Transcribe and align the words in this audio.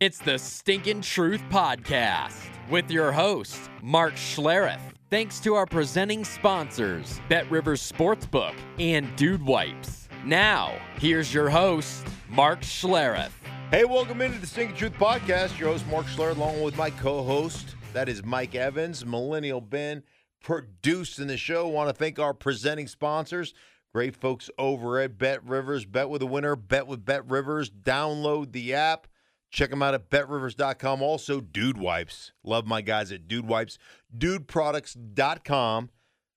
It's 0.00 0.18
the 0.18 0.38
Stinkin' 0.38 1.02
Truth 1.02 1.42
Podcast 1.50 2.48
with 2.70 2.90
your 2.90 3.12
host, 3.12 3.68
Mark 3.82 4.14
Schlereth. 4.14 4.80
Thanks 5.10 5.38
to 5.40 5.52
our 5.52 5.66
presenting 5.66 6.24
sponsors, 6.24 7.20
Bet 7.28 7.50
Rivers 7.50 7.82
Sportsbook 7.92 8.54
and 8.78 9.14
Dude 9.16 9.44
Wipes. 9.44 10.08
Now, 10.24 10.72
here's 10.98 11.34
your 11.34 11.50
host, 11.50 12.06
Mark 12.30 12.62
Schlereth. 12.62 13.32
Hey, 13.70 13.84
welcome 13.84 14.22
into 14.22 14.38
the 14.38 14.46
Stinking 14.46 14.74
Truth 14.74 14.94
Podcast. 14.94 15.58
Your 15.58 15.68
host, 15.68 15.86
Mark 15.88 16.06
Schlereth, 16.06 16.38
along 16.38 16.62
with 16.62 16.78
my 16.78 16.88
co 16.88 17.22
host, 17.22 17.76
that 17.92 18.08
is 18.08 18.24
Mike 18.24 18.54
Evans, 18.54 19.04
Millennial 19.04 19.60
Ben, 19.60 20.02
producing 20.42 21.26
the 21.26 21.36
show. 21.36 21.68
Want 21.68 21.90
to 21.90 21.94
thank 21.94 22.18
our 22.18 22.32
presenting 22.32 22.86
sponsors. 22.86 23.52
Great 23.92 24.16
folks 24.16 24.48
over 24.56 24.98
at 24.98 25.18
Bet 25.18 25.44
Rivers. 25.44 25.84
Bet 25.84 26.08
with 26.08 26.22
a 26.22 26.26
winner. 26.26 26.56
Bet 26.56 26.86
with 26.86 27.04
Bet 27.04 27.28
Rivers. 27.28 27.68
Download 27.68 28.50
the 28.52 28.72
app. 28.72 29.06
Check 29.50 29.70
them 29.70 29.82
out 29.82 29.94
at 29.94 30.10
betrivers.com. 30.10 31.02
Also, 31.02 31.40
Dude 31.40 31.78
Wipes. 31.78 32.32
Love 32.44 32.66
my 32.66 32.80
guys 32.82 33.10
at 33.10 33.26
Dude 33.26 33.46
Wipes. 33.48 33.78
DudeProducts.com. 34.16 35.90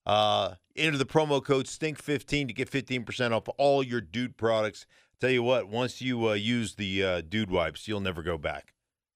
Uh, 0.05 0.55
enter 0.75 0.97
the 0.97 1.05
promo 1.05 1.43
code 1.43 1.65
STINK15 1.65 2.47
to 2.47 2.53
get 2.53 2.69
15% 2.69 3.31
off 3.31 3.43
all 3.57 3.83
your 3.83 4.01
Dude 4.01 4.35
products. 4.37 4.85
Tell 5.19 5.29
you 5.29 5.43
what, 5.43 5.69
once 5.69 6.01
you 6.01 6.27
uh, 6.27 6.33
use 6.33 6.75
the 6.75 7.03
uh, 7.03 7.21
Dude 7.21 7.51
Wipes, 7.51 7.87
you'll 7.87 8.01
never 8.01 8.23
go 8.23 8.37
back. 8.37 8.73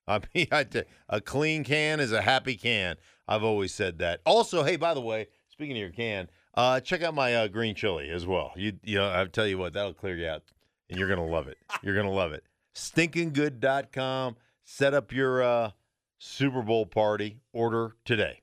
I 0.07 0.21
mean, 0.35 0.47
I 0.51 0.63
t- 0.63 0.83
a 1.09 1.19
clean 1.19 1.63
can 1.63 1.99
is 1.99 2.11
a 2.11 2.21
happy 2.21 2.55
can. 2.55 2.95
I've 3.27 3.43
always 3.43 3.73
said 3.73 3.97
that. 3.99 4.21
Also, 4.25 4.63
hey, 4.63 4.77
by 4.77 4.93
the 4.93 5.01
way, 5.01 5.27
speaking 5.49 5.75
of 5.75 5.79
your 5.79 5.89
can, 5.89 6.29
uh, 6.53 6.79
check 6.79 7.03
out 7.03 7.13
my 7.13 7.35
uh, 7.35 7.47
green 7.47 7.75
chili 7.75 8.09
as 8.09 8.25
well. 8.25 8.53
You, 8.55 8.73
you 8.83 8.97
know, 8.97 9.09
I 9.09 9.25
tell 9.25 9.47
you 9.47 9.57
what, 9.57 9.73
that'll 9.73 9.93
clear 9.93 10.15
you 10.15 10.27
out, 10.27 10.43
and 10.89 10.97
you're 10.97 11.09
gonna 11.09 11.25
love 11.25 11.47
it. 11.47 11.57
You're 11.83 11.95
gonna 11.95 12.11
love 12.11 12.31
it. 12.31 12.43
Stinkinggood.com. 12.77 14.35
Set 14.63 14.93
up 14.93 15.11
your 15.11 15.41
uh, 15.41 15.71
Super 16.19 16.61
Bowl 16.61 16.85
party. 16.85 17.39
Order 17.53 17.95
today. 18.05 18.41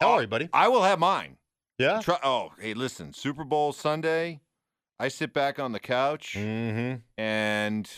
How 0.00 0.12
are 0.12 0.22
you, 0.22 0.28
buddy? 0.28 0.48
I 0.52 0.68
will 0.68 0.82
have 0.82 0.98
mine. 0.98 1.36
Yeah. 1.78 2.00
Try, 2.00 2.18
oh, 2.22 2.52
hey, 2.58 2.74
listen, 2.74 3.12
Super 3.12 3.44
Bowl 3.44 3.72
Sunday. 3.72 4.40
I 4.98 5.08
sit 5.08 5.32
back 5.32 5.58
on 5.58 5.72
the 5.72 5.80
couch 5.80 6.34
Mm-hmm. 6.38 7.00
and 7.20 7.90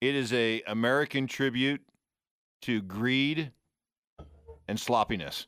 it 0.00 0.14
is 0.14 0.32
a 0.32 0.62
American 0.66 1.26
tribute 1.26 1.82
to 2.62 2.80
greed 2.80 3.52
and 4.66 4.80
sloppiness. 4.80 5.46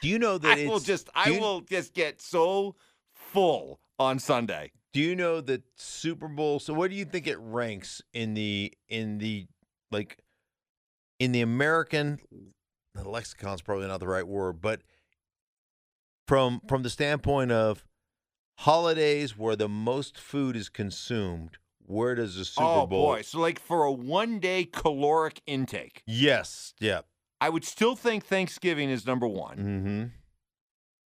Do 0.00 0.08
you 0.08 0.18
know 0.18 0.38
that 0.38 0.58
I 0.58 0.66
will 0.66 0.78
just 0.78 1.10
I 1.14 1.32
will 1.32 1.60
just 1.62 1.94
get 1.94 2.20
so 2.22 2.76
full 3.12 3.80
on 3.98 4.18
Sunday. 4.20 4.70
Do 4.92 5.00
you 5.00 5.16
know 5.16 5.40
that 5.40 5.62
Super 5.76 6.28
Bowl? 6.28 6.58
So, 6.60 6.74
what 6.74 6.90
do 6.90 6.96
you 6.96 7.04
think 7.04 7.26
it 7.26 7.38
ranks 7.40 8.02
in 8.12 8.34
the 8.34 8.72
in 8.88 9.18
the 9.18 9.46
like 9.90 10.18
in 11.18 11.32
the 11.32 11.40
American? 11.40 12.20
The 12.94 13.04
lexicon's 13.04 13.62
probably 13.62 13.86
not 13.88 14.00
the 14.00 14.06
right 14.08 14.26
word, 14.26 14.60
but 14.60 14.82
from 16.28 16.60
from 16.68 16.82
the 16.82 16.90
standpoint 16.90 17.52
of 17.52 17.84
holidays 18.58 19.36
where 19.36 19.56
the 19.56 19.68
most 19.68 20.18
food 20.18 20.56
is 20.56 20.68
consumed, 20.68 21.56
where 21.86 22.14
does 22.14 22.36
the 22.36 22.44
Super 22.44 22.66
oh 22.66 22.86
Bowl? 22.86 23.06
boy. 23.06 23.22
So 23.22 23.40
like 23.40 23.58
for 23.58 23.84
a 23.84 23.92
one 23.92 24.38
day 24.40 24.64
caloric 24.64 25.40
intake, 25.46 26.02
Yes. 26.06 26.74
Yeah. 26.78 27.00
I 27.40 27.48
would 27.48 27.64
still 27.64 27.96
think 27.96 28.24
Thanksgiving 28.24 28.88
is 28.88 29.04
number 29.04 29.26
one. 29.26 29.56
Mm-hmm. 29.56 30.04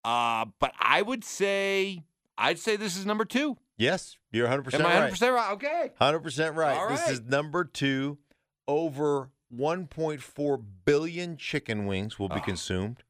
Uh, 0.05 0.47
but 0.61 0.73
I 0.79 1.01
would 1.01 1.25
say 1.25 2.03
I'd 2.37 2.59
say 2.59 2.77
this 2.77 2.97
is 2.97 3.07
number 3.07 3.25
two. 3.25 3.57
Yes, 3.79 4.17
you're 4.33 4.45
100 4.47 4.65
percent 4.65 4.83
Am 4.83 4.87
I 4.87 4.91
right. 4.91 4.95
100 4.97 5.11
percent 5.11 5.35
right? 5.35 5.53
Okay. 5.53 5.91
Hundred 5.99 6.21
percent 6.21 6.57
right. 6.57 6.77
All 6.77 6.89
This 6.89 7.09
is 7.09 7.21
number 7.23 7.65
two. 7.65 8.19
Over 8.67 9.31
1.4 9.57 10.63
billion 10.85 11.37
chicken 11.39 11.87
wings 11.87 12.19
will 12.19 12.29
be 12.29 12.37
Oh. 12.37 12.41
consumed. 12.41 13.03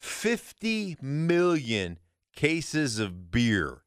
50 0.00 0.96
million 1.00 1.98
cases 2.34 2.98
of 2.98 3.30
beer. 3.30 3.82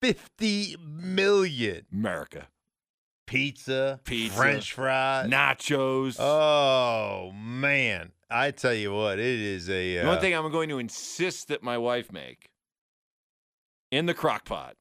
50 0.00 0.76
million 0.80 1.84
America. 1.92 2.48
pizza, 3.26 4.00
Pizza. 4.04 4.34
French 4.36 4.72
fries. 4.72 5.28
Nachos. 5.30 6.16
Oh 6.18 7.32
man, 7.34 8.12
I 8.30 8.50
tell 8.52 8.72
you 8.74 8.92
what, 8.94 9.18
it 9.18 9.24
is 9.40 9.68
a. 9.68 9.98
Uh, 9.98 10.06
one 10.06 10.20
thing 10.20 10.34
I'm 10.34 10.50
going 10.50 10.68
to 10.70 10.78
insist 10.78 11.48
that 11.48 11.62
my 11.62 11.76
wife 11.78 12.10
make 12.12 12.50
in 13.90 14.06
the 14.06 14.14
crock 14.14 14.44
pot 14.46 14.76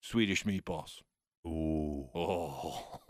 Swedish 0.00 0.44
meatballs. 0.44 1.00
Ooh, 1.46 2.08
Oh. 2.14 3.00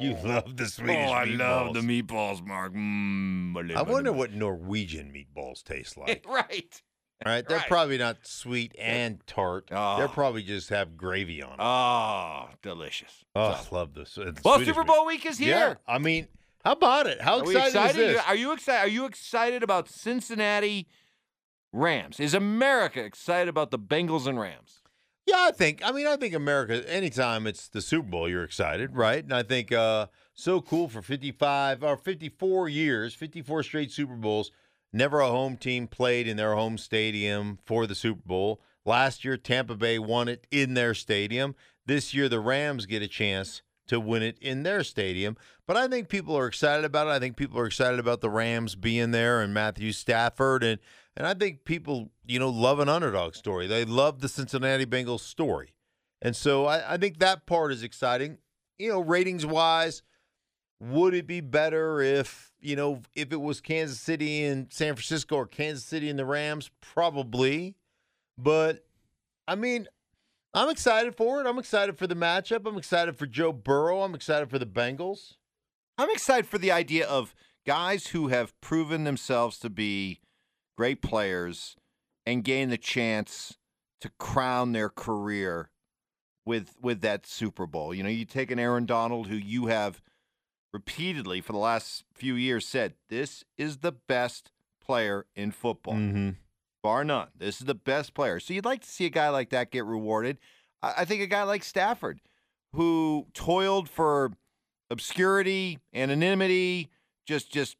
you 0.00 0.14
love 0.24 0.56
the 0.56 0.66
Swedish 0.66 0.96
meatballs. 0.96 1.08
Oh, 1.08 1.12
I 1.12 1.24
love 1.24 1.74
the 1.74 1.80
meatballs. 1.80 2.44
Mark. 2.46 2.74
Mm, 2.74 3.74
I 3.76 3.82
wonder 3.82 4.12
what 4.12 4.32
Norwegian 4.32 5.12
meatballs 5.12 5.62
taste 5.62 5.96
like. 5.96 6.24
right. 6.28 6.82
Right? 7.24 7.46
They're 7.48 7.58
Right. 7.58 7.68
probably 7.68 7.98
not 7.98 8.26
sweet 8.26 8.74
and 8.78 9.24
tart. 9.28 9.68
Oh. 9.70 9.96
They're 9.98 10.08
probably 10.08 10.42
just 10.42 10.70
have 10.70 10.96
gravy 10.96 11.40
on 11.40 11.50
them. 11.50 11.60
Oh, 11.60 12.48
delicious. 12.62 13.24
oh, 13.36 13.52
So- 13.52 13.76
I 13.76 13.78
love 13.78 13.94
this. 13.94 14.18
Uh, 14.18 14.32
well, 14.44 14.54
Swedish 14.56 14.74
Super 14.74 14.80
meat. 14.84 14.88
Bowl 14.88 15.06
week 15.06 15.24
is 15.26 15.38
here. 15.38 15.56
Yeah, 15.56 15.74
I 15.86 15.98
mean, 15.98 16.26
how 16.64 16.72
about 16.72 17.06
it? 17.06 17.20
How 17.20 17.38
excited, 17.40 17.66
excited? 17.68 18.00
is 18.00 18.16
this? 18.16 18.24
Are 18.26 18.34
you 18.36 18.52
excited? 18.52 18.80
Are 18.86 18.90
you 18.92 19.04
excited 19.06 19.62
about 19.62 19.88
Cincinnati 19.88 20.88
Rams? 21.72 22.18
Is 22.20 22.34
America 22.34 23.02
excited 23.04 23.48
about 23.48 23.70
the 23.70 23.78
Bengals 23.78 24.26
and 24.26 24.38
Rams? 24.40 24.81
Yeah, 25.26 25.46
I 25.48 25.52
think. 25.52 25.82
I 25.84 25.92
mean, 25.92 26.06
I 26.06 26.16
think 26.16 26.34
America. 26.34 26.88
Anytime 26.90 27.46
it's 27.46 27.68
the 27.68 27.80
Super 27.80 28.08
Bowl, 28.08 28.28
you're 28.28 28.42
excited, 28.42 28.96
right? 28.96 29.22
And 29.22 29.32
I 29.32 29.42
think 29.42 29.70
uh, 29.70 30.06
so 30.34 30.60
cool 30.60 30.88
for 30.88 31.00
55 31.00 31.84
or 31.84 31.96
54 31.96 32.68
years, 32.68 33.14
54 33.14 33.62
straight 33.62 33.92
Super 33.92 34.16
Bowls. 34.16 34.50
Never 34.92 35.20
a 35.20 35.28
home 35.28 35.56
team 35.56 35.86
played 35.86 36.26
in 36.28 36.36
their 36.36 36.54
home 36.54 36.76
stadium 36.76 37.58
for 37.64 37.86
the 37.86 37.94
Super 37.94 38.22
Bowl. 38.26 38.60
Last 38.84 39.24
year, 39.24 39.36
Tampa 39.36 39.76
Bay 39.76 39.98
won 39.98 40.28
it 40.28 40.46
in 40.50 40.74
their 40.74 40.92
stadium. 40.92 41.54
This 41.86 42.12
year, 42.12 42.28
the 42.28 42.40
Rams 42.40 42.84
get 42.86 43.02
a 43.02 43.08
chance 43.08 43.62
to 43.88 44.00
win 44.00 44.22
it 44.22 44.38
in 44.40 44.62
their 44.62 44.84
stadium. 44.84 45.36
But 45.66 45.76
I 45.76 45.88
think 45.88 46.08
people 46.08 46.36
are 46.36 46.46
excited 46.46 46.84
about 46.84 47.06
it. 47.08 47.10
I 47.10 47.18
think 47.18 47.36
people 47.36 47.58
are 47.58 47.66
excited 47.66 47.98
about 47.98 48.20
the 48.20 48.30
Rams 48.30 48.74
being 48.74 49.10
there 49.10 49.40
and 49.40 49.52
Matthew 49.52 49.92
Stafford 49.92 50.62
and 50.62 50.78
and 51.16 51.26
I 51.26 51.34
think 51.34 51.64
people, 51.64 52.10
you 52.24 52.38
know, 52.38 52.48
love 52.48 52.78
an 52.78 52.88
underdog 52.88 53.34
story. 53.34 53.66
They 53.66 53.84
love 53.84 54.20
the 54.20 54.28
Cincinnati 54.28 54.86
Bengals 54.86 55.20
story. 55.20 55.74
And 56.22 56.34
so 56.34 56.66
I, 56.66 56.94
I 56.94 56.96
think 56.96 57.18
that 57.18 57.46
part 57.46 57.72
is 57.72 57.82
exciting. 57.82 58.38
You 58.78 58.88
know, 58.88 59.00
ratings 59.00 59.44
wise, 59.44 60.02
would 60.80 61.14
it 61.14 61.26
be 61.26 61.40
better 61.40 62.00
if, 62.00 62.52
you 62.60 62.76
know, 62.76 63.02
if 63.14 63.32
it 63.32 63.40
was 63.40 63.60
Kansas 63.60 64.00
City 64.00 64.44
and 64.44 64.72
San 64.72 64.94
Francisco 64.94 65.36
or 65.36 65.46
Kansas 65.46 65.84
City 65.84 66.08
and 66.08 66.18
the 66.18 66.24
Rams? 66.24 66.70
Probably. 66.80 67.76
But 68.38 68.84
I 69.46 69.54
mean, 69.54 69.88
I'm 70.54 70.68
excited 70.68 71.14
for 71.14 71.40
it. 71.40 71.46
I'm 71.46 71.58
excited 71.58 71.96
for 71.96 72.06
the 72.06 72.14
matchup. 72.14 72.66
I'm 72.66 72.76
excited 72.76 73.16
for 73.16 73.26
Joe 73.26 73.52
Burrow. 73.52 74.02
I'm 74.02 74.14
excited 74.14 74.50
for 74.50 74.58
the 74.58 74.66
Bengals. 74.66 75.34
I'm 75.96 76.10
excited 76.10 76.46
for 76.46 76.58
the 76.58 76.70
idea 76.70 77.06
of 77.06 77.34
guys 77.66 78.08
who 78.08 78.28
have 78.28 78.58
proven 78.60 79.04
themselves 79.04 79.58
to 79.60 79.70
be 79.70 80.20
great 80.76 81.00
players 81.00 81.76
and 82.26 82.44
gain 82.44 82.70
the 82.70 82.78
chance 82.78 83.56
to 84.00 84.10
crown 84.18 84.72
their 84.72 84.88
career 84.88 85.70
with 86.44 86.74
with 86.80 87.00
that 87.02 87.26
Super 87.26 87.66
Bowl. 87.66 87.94
You 87.94 88.02
know, 88.02 88.08
you 88.08 88.24
take 88.24 88.50
an 88.50 88.58
Aaron 88.58 88.84
Donald 88.84 89.28
who 89.28 89.36
you 89.36 89.66
have 89.66 90.02
repeatedly 90.72 91.40
for 91.40 91.52
the 91.52 91.58
last 91.58 92.04
few 92.12 92.34
years 92.34 92.66
said 92.66 92.94
this 93.08 93.44
is 93.56 93.78
the 93.78 93.92
best 93.92 94.50
player 94.84 95.26
in 95.36 95.50
football. 95.50 95.94
Mm-hmm. 95.94 96.30
Bar 96.82 97.04
none. 97.04 97.28
This 97.36 97.60
is 97.60 97.66
the 97.66 97.74
best 97.74 98.14
player. 98.14 98.40
So 98.40 98.52
you'd 98.52 98.64
like 98.64 98.82
to 98.82 98.90
see 98.90 99.06
a 99.06 99.10
guy 99.10 99.28
like 99.28 99.50
that 99.50 99.70
get 99.70 99.84
rewarded. 99.84 100.38
I, 100.82 101.04
think 101.04 101.22
a 101.22 101.26
guy 101.26 101.44
like 101.44 101.62
Stafford, 101.62 102.20
who 102.72 103.26
toiled 103.34 103.88
for 103.88 104.32
obscurity, 104.90 105.78
anonymity, 105.94 106.90
just 107.26 107.52
just 107.52 107.76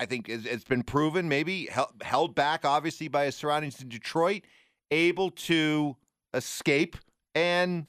I 0.00 0.06
think 0.06 0.28
it's, 0.28 0.64
been 0.64 0.82
proven, 0.82 1.28
maybe 1.28 1.66
held, 1.66 1.92
held 2.02 2.34
back 2.34 2.64
obviously 2.64 3.08
by 3.08 3.26
his 3.26 3.36
surroundings 3.36 3.80
in 3.80 3.88
Detroit, 3.88 4.42
able 4.90 5.30
to 5.30 5.96
escape 6.34 6.96
and 7.34 7.86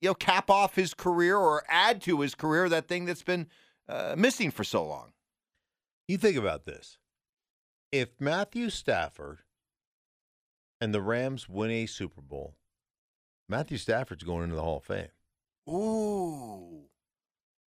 you 0.00 0.08
know 0.08 0.14
cap 0.14 0.50
off 0.50 0.74
his 0.74 0.94
career 0.94 1.36
or 1.36 1.62
add 1.68 2.00
to 2.02 2.20
his 2.20 2.34
career 2.34 2.68
that 2.68 2.88
thing 2.88 3.04
that's 3.04 3.22
been 3.22 3.46
uh, 3.88 4.14
missing 4.16 4.50
for 4.50 4.64
so 4.64 4.84
long. 4.84 5.12
You 6.08 6.16
think 6.16 6.36
about 6.36 6.64
this. 6.64 6.98
If 7.92 8.08
Matthew 8.18 8.70
Stafford 8.70 9.40
and 10.80 10.94
the 10.94 11.02
Rams 11.02 11.48
win 11.48 11.70
a 11.70 11.86
Super 11.86 12.20
Bowl, 12.20 12.54
Matthew 13.48 13.78
Stafford's 13.78 14.24
going 14.24 14.44
into 14.44 14.56
the 14.56 14.62
Hall 14.62 14.78
of 14.78 14.84
Fame. 14.84 15.08
Ooh. 15.68 16.84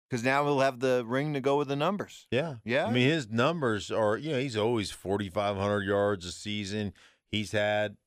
Because 0.10 0.24
now 0.24 0.44
we'll 0.44 0.62
have 0.62 0.80
the 0.80 1.04
ring 1.06 1.34
to 1.34 1.42
go 1.42 1.58
with 1.58 1.68
the 1.68 1.76
numbers. 1.76 2.28
Yeah. 2.32 2.56
Yeah. 2.64 2.86
I 2.86 2.92
mean, 2.92 3.10
his 3.10 3.30
numbers 3.30 3.92
are, 3.92 4.16
you 4.18 4.32
know, 4.32 4.40
he's 4.40 4.56
always 4.56 4.92
4,500 4.92 5.82
yards 5.82 6.26
a 6.26 6.32
season. 6.32 6.94
He's 7.30 7.52
had, 7.52 7.98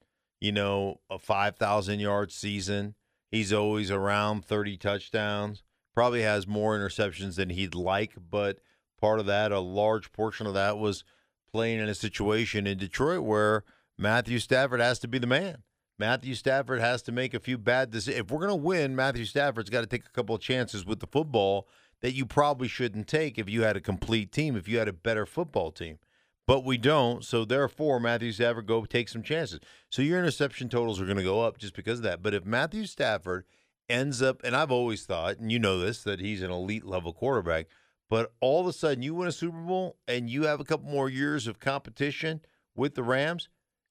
you 0.41 0.53
know, 0.53 1.01
a 1.11 1.19
5,000 1.19 2.01
yard 2.01 2.33
season. 2.33 2.95
He's 3.31 3.53
always 3.53 3.91
around 3.91 4.45
30 4.47 4.79
touchdowns. 4.79 5.63
Probably 5.95 6.23
has 6.23 6.47
more 6.47 6.77
interceptions 6.77 7.37
than 7.37 7.51
he'd 7.51 7.75
like, 7.75 8.15
but 8.31 8.59
part 9.01 9.21
of 9.21 9.27
that, 9.27 9.53
a 9.53 9.61
large 9.61 10.13
portion 10.13 10.47
of 10.47 10.55
that 10.55 10.79
was 10.79 11.05
playing 11.53 11.81
in 11.81 11.89
a 11.89 11.95
situation 11.95 12.67
in 12.67 12.79
Detroit 12.79 13.23
where 13.23 13.65
Matthew 14.01 14.39
Stafford 14.39 14.81
has 14.81 14.99
to 15.01 15.09
be 15.09 15.19
the 15.19 15.27
man. 15.27 15.59
Matthew 15.99 16.35
Stafford 16.35 16.81
has 16.81 17.03
to 17.03 17.13
make 17.13 17.35
a 17.35 17.39
few 17.39 17.59
bad 17.59 17.91
decisions. 17.91 18.21
If 18.21 18.31
we're 18.31 18.41
going 18.41 18.49
to 18.49 18.57
win, 18.57 18.97
Matthew 18.97 19.27
Stafford's 19.27 19.69
got 19.69 19.83
to 19.83 19.87
take 19.87 20.07
a 20.07 20.11
couple 20.11 20.35
of 20.35 20.41
chances 20.41 20.87
with 20.87 21.01
the 21.01 21.07
football 21.07 21.69
that 22.01 22.15
you 22.15 22.25
probably 22.25 22.67
shouldn't 22.67 23.09
take 23.09 23.39
if 23.39 23.51
you 23.51 23.63
had 23.63 23.77
a 23.77 23.81
complete 23.81 24.33
team, 24.33 24.57
if 24.57 24.67
you 24.67 24.79
had 24.79 24.89
a 24.89 24.95
better 24.95 25.27
football 25.27 25.71
team. 25.71 25.99
But 26.47 26.65
we 26.65 26.79
don't, 26.79 27.23
so 27.23 27.45
therefore 27.45 28.01
Matthew 28.01 28.33
Stafford 28.33 28.67
go 28.67 28.87
take 28.87 29.11
some 29.11 29.23
chances. 29.23 29.61
So 29.91 30.01
your 30.01 30.19
interception 30.19 30.71
totals 30.71 30.99
are 30.99 31.05
going 31.05 31.19
to 31.19 31.23
go 31.23 31.43
up 31.43 31.59
just 31.59 31.77
because 31.77 31.99
of 31.99 32.05
that. 32.05 32.23
But 32.23 32.33
if 32.33 32.47
Matthew 32.47 32.87
Stafford 32.87 33.45
ends 33.91 34.23
up, 34.23 34.41
and 34.43 34.57
I've 34.57 34.73
always 34.73 35.05
thought, 35.05 35.37
and 35.37 35.53
you 35.53 35.59
know 35.59 35.79
this, 35.79 36.03
that 36.05 36.21
he's 36.21 36.41
an 36.41 36.51
elite 36.51 36.87
level 36.87 37.13
quarterback, 37.13 37.67
but 38.09 38.33
all 38.41 38.63
of 38.63 38.67
a 38.67 38.73
sudden 38.73 39.03
you 39.03 39.15
win 39.15 39.29
a 39.29 39.33
Super 39.33 39.61
Bowl 39.61 39.99
and 40.09 40.31
you 40.31 40.45
have 40.45 40.59
a 40.59 40.65
couple 40.65 40.91
more 40.91 41.11
years 41.11 41.47
of 41.47 41.61
competition 41.61 42.41
with 42.75 42.95
the 42.95 43.03
Rams, 43.03 43.51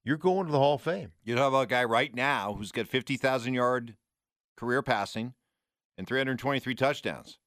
you're 0.09 0.17
going 0.17 0.47
to 0.47 0.51
the 0.51 0.57
Hall 0.57 0.73
of 0.73 0.81
Fame. 0.81 1.11
You 1.23 1.35
talk 1.35 1.49
about 1.49 1.61
a 1.61 1.67
guy 1.67 1.83
right 1.83 2.15
now 2.15 2.55
who's 2.55 2.71
got 2.71 2.87
50,000 2.87 3.53
yard 3.53 3.95
career 4.57 4.81
passing 4.81 5.35
and 5.99 6.07
323 6.07 6.73
touchdowns. 6.73 7.37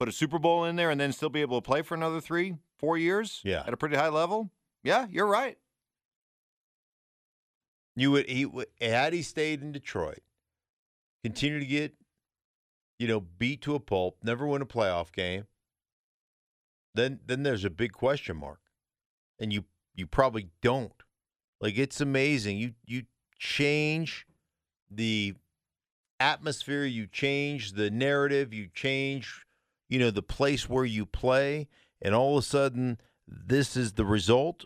Put 0.00 0.08
a 0.08 0.12
Super 0.12 0.40
Bowl 0.40 0.64
in 0.64 0.74
there 0.74 0.90
and 0.90 1.00
then 1.00 1.12
still 1.12 1.28
be 1.28 1.40
able 1.40 1.60
to 1.62 1.64
play 1.64 1.82
for 1.82 1.94
another 1.94 2.20
three, 2.20 2.56
four 2.80 2.98
years 2.98 3.40
Yeah. 3.44 3.62
at 3.64 3.72
a 3.72 3.76
pretty 3.76 3.94
high 3.94 4.08
level. 4.08 4.50
Yeah, 4.82 5.06
you're 5.08 5.28
right. 5.28 5.56
You 7.94 8.10
would 8.10 8.28
he 8.28 8.50
had 8.80 9.12
he 9.12 9.22
stayed 9.22 9.62
in 9.62 9.70
Detroit, 9.70 10.18
continue 11.22 11.60
to 11.60 11.64
get, 11.64 11.94
you 12.98 13.06
know, 13.06 13.20
beat 13.20 13.62
to 13.62 13.76
a 13.76 13.80
pulp, 13.80 14.18
never 14.24 14.48
win 14.48 14.62
a 14.62 14.66
playoff 14.66 15.12
game. 15.12 15.46
Then 16.92 17.20
then 17.24 17.44
there's 17.44 17.64
a 17.64 17.70
big 17.70 17.92
question 17.92 18.36
mark, 18.36 18.58
and 19.38 19.52
you 19.52 19.66
you 19.94 20.08
probably 20.08 20.48
don't. 20.60 21.03
Like 21.60 21.78
it's 21.78 22.00
amazing. 22.00 22.58
You 22.58 22.74
you 22.86 23.04
change 23.38 24.26
the 24.90 25.34
atmosphere, 26.20 26.84
you 26.84 27.06
change 27.06 27.72
the 27.72 27.90
narrative, 27.90 28.52
you 28.52 28.68
change, 28.72 29.44
you 29.88 29.98
know, 29.98 30.10
the 30.10 30.22
place 30.22 30.68
where 30.68 30.84
you 30.84 31.06
play, 31.06 31.68
and 32.00 32.14
all 32.14 32.36
of 32.36 32.44
a 32.44 32.46
sudden 32.46 32.98
this 33.26 33.76
is 33.76 33.92
the 33.92 34.04
result. 34.04 34.64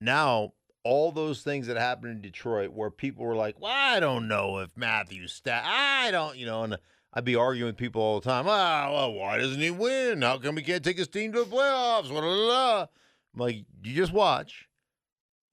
Now 0.00 0.52
all 0.84 1.12
those 1.12 1.42
things 1.42 1.66
that 1.66 1.76
happened 1.76 2.12
in 2.12 2.20
Detroit 2.20 2.70
where 2.72 2.90
people 2.90 3.24
were 3.24 3.34
like, 3.34 3.58
well, 3.58 3.72
I 3.72 4.00
don't 4.00 4.28
know 4.28 4.58
if 4.58 4.76
Matthew 4.76 5.26
Stat, 5.26 5.64
I 5.66 6.10
don't, 6.10 6.36
you 6.36 6.44
know, 6.44 6.62
and 6.62 6.76
I'd 7.14 7.24
be 7.24 7.36
arguing 7.36 7.68
with 7.68 7.76
people 7.76 8.02
all 8.02 8.20
the 8.20 8.28
time. 8.28 8.44
Ah, 8.46 8.90
well, 8.92 9.12
why 9.14 9.38
doesn't 9.38 9.60
he 9.60 9.70
win? 9.70 10.22
How 10.22 10.38
come 10.38 10.56
he 10.56 10.62
can't 10.62 10.84
take 10.84 10.98
his 10.98 11.08
team 11.08 11.32
to 11.32 11.40
the 11.40 11.44
playoffs? 11.46 12.08
Blah, 12.08 12.20
blah, 12.20 12.34
blah. 12.34 12.80
I'm 12.80 13.40
like, 13.40 13.64
you 13.82 13.94
just 13.94 14.12
watch. 14.12 14.68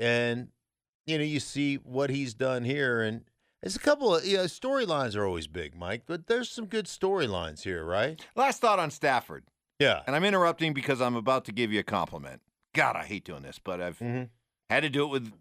And, 0.01 0.47
you 1.05 1.17
know, 1.17 1.23
you 1.23 1.39
see 1.39 1.75
what 1.75 2.09
he's 2.09 2.33
done 2.33 2.63
here. 2.63 3.01
And 3.01 3.21
it's 3.61 3.75
a 3.75 3.79
couple 3.79 4.15
of, 4.15 4.25
you 4.25 4.37
know, 4.37 4.43
storylines 4.45 5.15
are 5.15 5.25
always 5.25 5.47
big, 5.47 5.75
Mike, 5.75 6.03
but 6.07 6.27
there's 6.27 6.49
some 6.49 6.65
good 6.65 6.85
storylines 6.87 7.61
here, 7.63 7.85
right? 7.85 8.19
Last 8.35 8.61
thought 8.61 8.79
on 8.79 8.89
Stafford. 8.91 9.43
Yeah. 9.79 10.01
And 10.07 10.15
I'm 10.15 10.23
interrupting 10.23 10.73
because 10.73 11.01
I'm 11.01 11.15
about 11.15 11.45
to 11.45 11.51
give 11.51 11.71
you 11.71 11.79
a 11.79 11.83
compliment. 11.83 12.41
God, 12.73 12.95
I 12.95 13.03
hate 13.05 13.23
doing 13.25 13.43
this, 13.43 13.59
but 13.63 13.79
I've 13.81 13.99
Mm-hmm. 13.99 14.23
had 14.69 14.81
to 14.81 14.89
do 14.89 15.03
it 15.03 15.09
with 15.09 15.31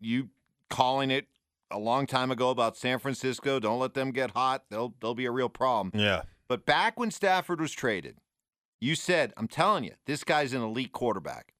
you 0.00 0.28
calling 0.68 1.10
it 1.10 1.26
a 1.70 1.78
long 1.78 2.06
time 2.06 2.30
ago 2.30 2.50
about 2.50 2.76
San 2.76 2.98
Francisco. 2.98 3.60
Don't 3.60 3.78
let 3.78 3.94
them 3.94 4.10
get 4.10 4.32
hot. 4.32 4.64
They'll 4.70 4.94
they'll 5.00 5.14
be 5.14 5.26
a 5.26 5.30
real 5.30 5.48
problem. 5.48 5.92
Yeah. 5.94 6.22
But 6.48 6.66
back 6.66 6.98
when 6.98 7.10
Stafford 7.12 7.60
was 7.60 7.70
traded, 7.72 8.16
you 8.80 8.94
said, 8.96 9.32
I'm 9.36 9.46
telling 9.46 9.84
you, 9.84 9.92
this 10.06 10.24
guy's 10.24 10.52
an 10.52 10.62
elite 10.62 10.90
quarterback. 10.92 11.52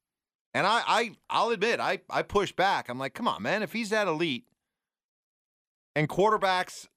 And 0.52 0.66
I, 0.66 0.82
I 0.86 1.10
I'll 1.28 1.50
admit, 1.50 1.80
I, 1.80 2.00
I 2.10 2.22
push 2.22 2.52
back. 2.52 2.88
I'm 2.88 2.98
like, 2.98 3.14
come 3.14 3.28
on, 3.28 3.42
man, 3.42 3.62
if 3.62 3.72
he's 3.72 3.90
that 3.90 4.08
elite 4.08 4.44
and 5.94 6.08
quarterbacks 6.08 6.88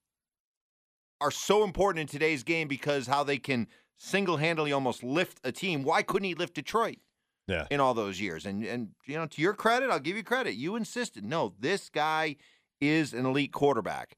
are 1.20 1.30
so 1.30 1.64
important 1.64 2.00
in 2.02 2.06
today's 2.06 2.42
game 2.42 2.68
because 2.68 3.06
how 3.06 3.22
they 3.22 3.38
can 3.38 3.68
single-handedly 3.96 4.72
almost 4.72 5.02
lift 5.02 5.38
a 5.44 5.52
team, 5.52 5.82
why 5.84 6.02
couldn't 6.02 6.28
he 6.28 6.34
lift 6.34 6.54
Detroit? 6.54 6.98
Yeah. 7.46 7.66
in 7.70 7.78
all 7.78 7.92
those 7.92 8.18
years. 8.18 8.46
And 8.46 8.64
and 8.64 8.88
you 9.04 9.16
know, 9.16 9.26
to 9.26 9.42
your 9.42 9.52
credit, 9.52 9.90
I'll 9.90 10.00
give 10.00 10.16
you 10.16 10.22
credit. 10.22 10.54
You 10.54 10.76
insisted. 10.76 11.26
No, 11.26 11.52
this 11.60 11.90
guy 11.90 12.36
is 12.80 13.12
an 13.12 13.26
elite 13.26 13.52
quarterback. 13.52 14.16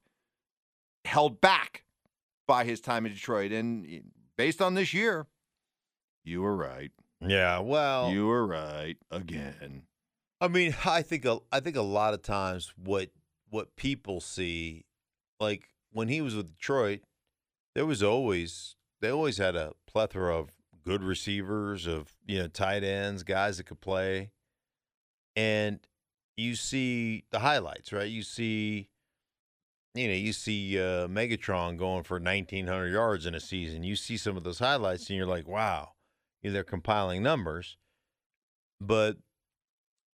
Held 1.03 1.41
back 1.41 1.83
by 2.47 2.63
his 2.63 2.79
time 2.79 3.05
in 3.05 3.11
Detroit. 3.11 3.51
And 3.51 3.85
eh, 3.85 3.99
based 4.37 4.61
on 4.61 4.75
this 4.75 4.93
year, 4.93 5.27
you 6.23 6.41
were 6.41 6.55
right. 6.55 6.91
Yeah. 7.21 7.59
Well, 7.59 8.11
You 8.11 8.27
were 8.27 8.45
right 8.45 8.97
again. 9.11 9.83
I 10.39 10.47
mean, 10.47 10.75
I 10.85 11.01
think 11.01 11.25
a, 11.25 11.39
I 11.51 11.59
think 11.59 11.75
a 11.75 11.81
lot 11.81 12.13
of 12.13 12.21
times 12.21 12.73
what 12.75 13.09
what 13.49 13.75
people 13.75 14.19
see, 14.19 14.85
like 15.39 15.69
when 15.91 16.07
he 16.09 16.21
was 16.21 16.35
with 16.35 16.47
Detroit, 16.47 17.01
there 17.75 17.85
was 17.85 18.03
always 18.03 18.75
they 19.01 19.09
always 19.09 19.37
had 19.37 19.55
a 19.55 19.73
plethora 19.87 20.35
of 20.37 20.51
good 20.83 21.03
receivers, 21.03 21.87
of 21.87 22.15
you 22.25 22.39
know 22.39 22.47
tight 22.47 22.83
ends, 22.83 23.23
guys 23.23 23.57
that 23.57 23.65
could 23.65 23.81
play, 23.81 24.31
and 25.35 25.79
you 26.35 26.55
see 26.55 27.23
the 27.31 27.39
highlights, 27.39 27.91
right? 27.91 28.09
You 28.09 28.21
see, 28.21 28.89
you 29.95 30.07
know, 30.07 30.13
you 30.13 30.33
see 30.33 30.79
uh, 30.79 31.07
Megatron 31.07 31.77
going 31.77 32.03
for 32.03 32.19
1,900 32.19 32.87
yards 32.91 33.25
in 33.25 33.33
a 33.33 33.39
season. 33.39 33.83
You 33.83 33.95
see 33.95 34.17
some 34.17 34.37
of 34.37 34.43
those 34.43 34.59
highlights, 34.59 35.09
and 35.09 35.17
you're 35.17 35.25
like, 35.25 35.47
wow, 35.47 35.93
you 36.41 36.49
know, 36.49 36.53
they're 36.53 36.63
compiling 36.63 37.23
numbers, 37.23 37.77
but 38.79 39.17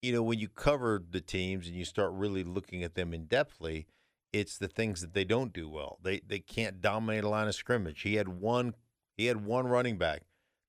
you 0.02 0.12
know, 0.12 0.22
when 0.22 0.40
you 0.40 0.50
cover 0.50 1.02
the 1.10 1.22
teams 1.22 1.68
and 1.68 1.75
you 1.75 1.86
start 1.86 2.12
really 2.14 2.44
looking 2.44 2.84
at 2.84 2.96
them 2.96 3.14
in 3.14 3.25
depthly, 3.25 3.86
it's 4.34 4.58
the 4.58 4.68
things 4.68 5.00
that 5.00 5.14
they 5.14 5.24
don't 5.24 5.54
do 5.54 5.70
well. 5.70 5.98
They 6.04 6.20
they 6.28 6.40
can't 6.40 6.81
dominate 6.81 7.24
a 7.24 7.30
line 7.30 7.48
of 7.48 7.56
scrimmage. 7.56 8.02
He 8.02 8.16
had 8.16 8.28
one 8.28 8.75
he 9.16 9.28
had 9.28 9.46
one 9.46 9.68
running 9.68 9.98
back 9.98 10.24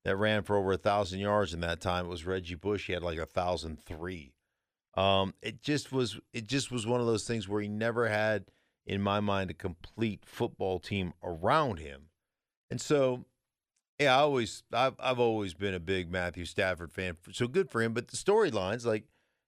that 0.05 0.17
ran 0.17 0.43
for 0.43 0.56
over 0.56 0.73
a 0.73 0.77
thousand 0.77 1.19
yards 1.21 1.55
in 1.55 1.61
that 1.61 1.81
time. 1.81 2.06
It 2.06 2.11
was 2.11 2.27
Reggie 2.27 2.55
Bush. 2.55 2.87
He 2.87 2.93
had 2.93 3.03
like 3.03 3.19
a 3.19 3.27
thousand 3.27 3.81
three. 3.81 4.35
Um, 4.97 5.35
it 5.43 5.62
just 5.62 5.91
was 5.91 6.21
it 6.33 6.47
just 6.47 6.71
was 6.71 6.87
one 6.87 7.01
of 7.01 7.06
those 7.06 7.25
things 7.25 7.49
where 7.49 7.61
he 7.61 7.69
never 7.69 8.09
had, 8.09 8.45
in 8.87 9.01
my 9.01 9.19
mind, 9.21 9.51
a 9.51 9.55
complete 9.55 10.25
football 10.25 10.79
team 10.79 11.15
around 11.23 11.79
him. 11.79 12.11
And 12.71 12.81
so 12.81 13.25
yeah, 13.99 14.17
I 14.17 14.20
always 14.20 14.63
I've 14.72 14.94
I've 14.98 15.20
always 15.20 15.55
been 15.55 15.74
a 15.74 15.81
big 15.81 16.10
Matthew 16.10 16.44
Stafford 16.44 16.93
fan. 16.93 17.17
So 17.32 17.46
good 17.46 17.70
for 17.70 17.81
him. 17.82 17.93
But 17.93 18.08
the 18.08 18.17
storylines, 18.17 18.84
like 18.84 19.05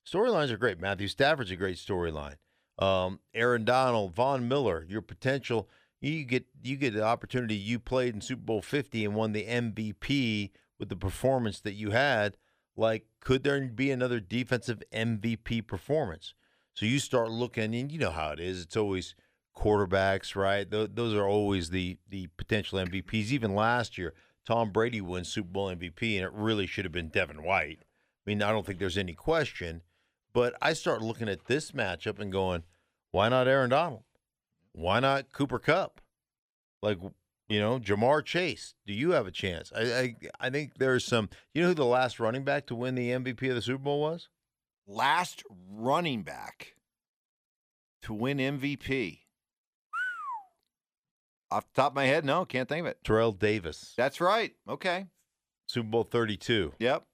storylines 0.06 0.50
are 0.50 0.56
great. 0.56 0.80
Matthew 0.80 1.08
Stafford's 1.08 1.50
a 1.50 1.56
great 1.56 1.78
storyline. 1.78 2.36
Um, 2.78 3.20
Aaron 3.34 3.64
Donald, 3.64 4.14
Von 4.14 4.48
Miller, 4.48 4.84
your 4.88 5.02
potential. 5.02 5.68
You 6.00 6.24
get 6.24 6.46
you 6.62 6.76
get 6.76 6.94
the 6.94 7.02
opportunity. 7.02 7.56
You 7.56 7.78
played 7.78 8.14
in 8.14 8.20
Super 8.20 8.42
Bowl 8.42 8.62
Fifty 8.62 9.04
and 9.04 9.14
won 9.14 9.32
the 9.32 9.46
MVP 9.46 10.50
with 10.78 10.90
the 10.90 10.96
performance 10.96 11.60
that 11.60 11.72
you 11.72 11.90
had. 11.90 12.36
Like, 12.76 13.06
could 13.20 13.42
there 13.42 13.60
be 13.62 13.90
another 13.90 14.20
defensive 14.20 14.82
MVP 14.92 15.66
performance? 15.66 16.34
So 16.74 16.84
you 16.84 16.98
start 16.98 17.30
looking, 17.30 17.74
and 17.74 17.90
you 17.90 17.98
know 17.98 18.10
how 18.10 18.32
it 18.32 18.40
is. 18.40 18.60
It's 18.60 18.76
always 18.76 19.14
quarterbacks, 19.56 20.36
right? 20.36 20.70
Th- 20.70 20.90
those 20.92 21.14
are 21.14 21.26
always 21.26 21.70
the 21.70 21.96
the 22.08 22.28
potential 22.36 22.78
MVPs. 22.78 23.30
Even 23.30 23.54
last 23.54 23.96
year, 23.96 24.12
Tom 24.46 24.70
Brady 24.70 25.00
wins 25.00 25.28
Super 25.28 25.48
Bowl 25.48 25.68
MVP, 25.68 26.16
and 26.16 26.24
it 26.24 26.32
really 26.32 26.66
should 26.66 26.84
have 26.84 26.92
been 26.92 27.08
Devin 27.08 27.42
White. 27.42 27.80
I 27.80 28.30
mean, 28.30 28.42
I 28.42 28.50
don't 28.50 28.64
think 28.64 28.78
there's 28.78 28.98
any 28.98 29.14
question. 29.14 29.82
But 30.32 30.54
I 30.60 30.74
start 30.74 31.00
looking 31.00 31.28
at 31.28 31.46
this 31.46 31.72
matchup 31.72 32.18
and 32.18 32.30
going, 32.30 32.62
why 33.10 33.28
not 33.28 33.48
Aaron 33.48 33.70
Donald? 33.70 34.02
Why 34.72 35.00
not 35.00 35.32
Cooper 35.32 35.58
Kupp? 35.58 36.00
Like, 36.82 36.98
you 37.48 37.58
know, 37.58 37.78
Ja'Marr 37.78 38.22
Chase. 38.24 38.74
Do 38.86 38.92
you 38.92 39.12
have 39.12 39.26
a 39.26 39.30
chance? 39.30 39.72
I 39.74 39.80
I, 39.80 40.14
I 40.38 40.50
think 40.50 40.74
there's 40.76 41.06
some. 41.06 41.30
You 41.54 41.62
know 41.62 41.68
who 41.68 41.74
the 41.74 41.86
last 41.86 42.20
running 42.20 42.44
back 42.44 42.66
to 42.66 42.74
win 42.74 42.94
the 42.94 43.10
MVP 43.10 43.48
of 43.48 43.54
the 43.54 43.62
Super 43.62 43.82
Bowl 43.82 44.00
was? 44.00 44.28
Last 44.86 45.42
running 45.70 46.22
back 46.22 46.74
to 48.02 48.12
win 48.12 48.38
MVP. 48.38 49.20
Off 51.50 51.64
the 51.72 51.80
top 51.82 51.92
of 51.92 51.96
my 51.96 52.06
head, 52.06 52.24
no, 52.24 52.44
can't 52.44 52.68
think 52.68 52.80
of 52.80 52.86
it. 52.86 52.98
Terrell 53.04 53.32
Davis, 53.32 53.94
That's 53.96 54.20
right. 54.20 54.52
Okay. 54.68 55.06
Super 55.66 55.88
Bowl 55.88 56.04
32. 56.04 56.72
Yep. 56.78 57.04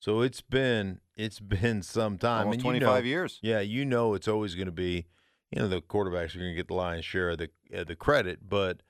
So 0.00 0.22
it's 0.22 0.40
been 0.40 1.00
it's 1.16 1.40
been 1.40 1.82
some 1.82 2.18
time. 2.18 2.46
Almost 2.46 2.56
and 2.56 2.64
you 2.64 2.80
25 2.80 3.04
know- 3.04 3.08
years. 3.08 3.38
Yeah, 3.42 3.60
you 3.60 3.84
know 3.84 4.14
it's 4.14 4.28
always 4.28 4.54
going 4.54 4.66
to 4.66 4.72
be, 4.72 5.06
you 5.50 5.60
know, 5.60 5.68
the 5.68 5.80
quarterbacks 5.82 6.34
are 6.34 6.38
going 6.38 6.50
to 6.50 6.54
get 6.54 6.68
the 6.68 6.74
lion's 6.74 7.04
share 7.04 7.30
of 7.30 7.38
the 7.38 7.50
uh, 7.76 7.84
the 7.84 7.94
credit, 7.96 8.48
but 8.48 8.82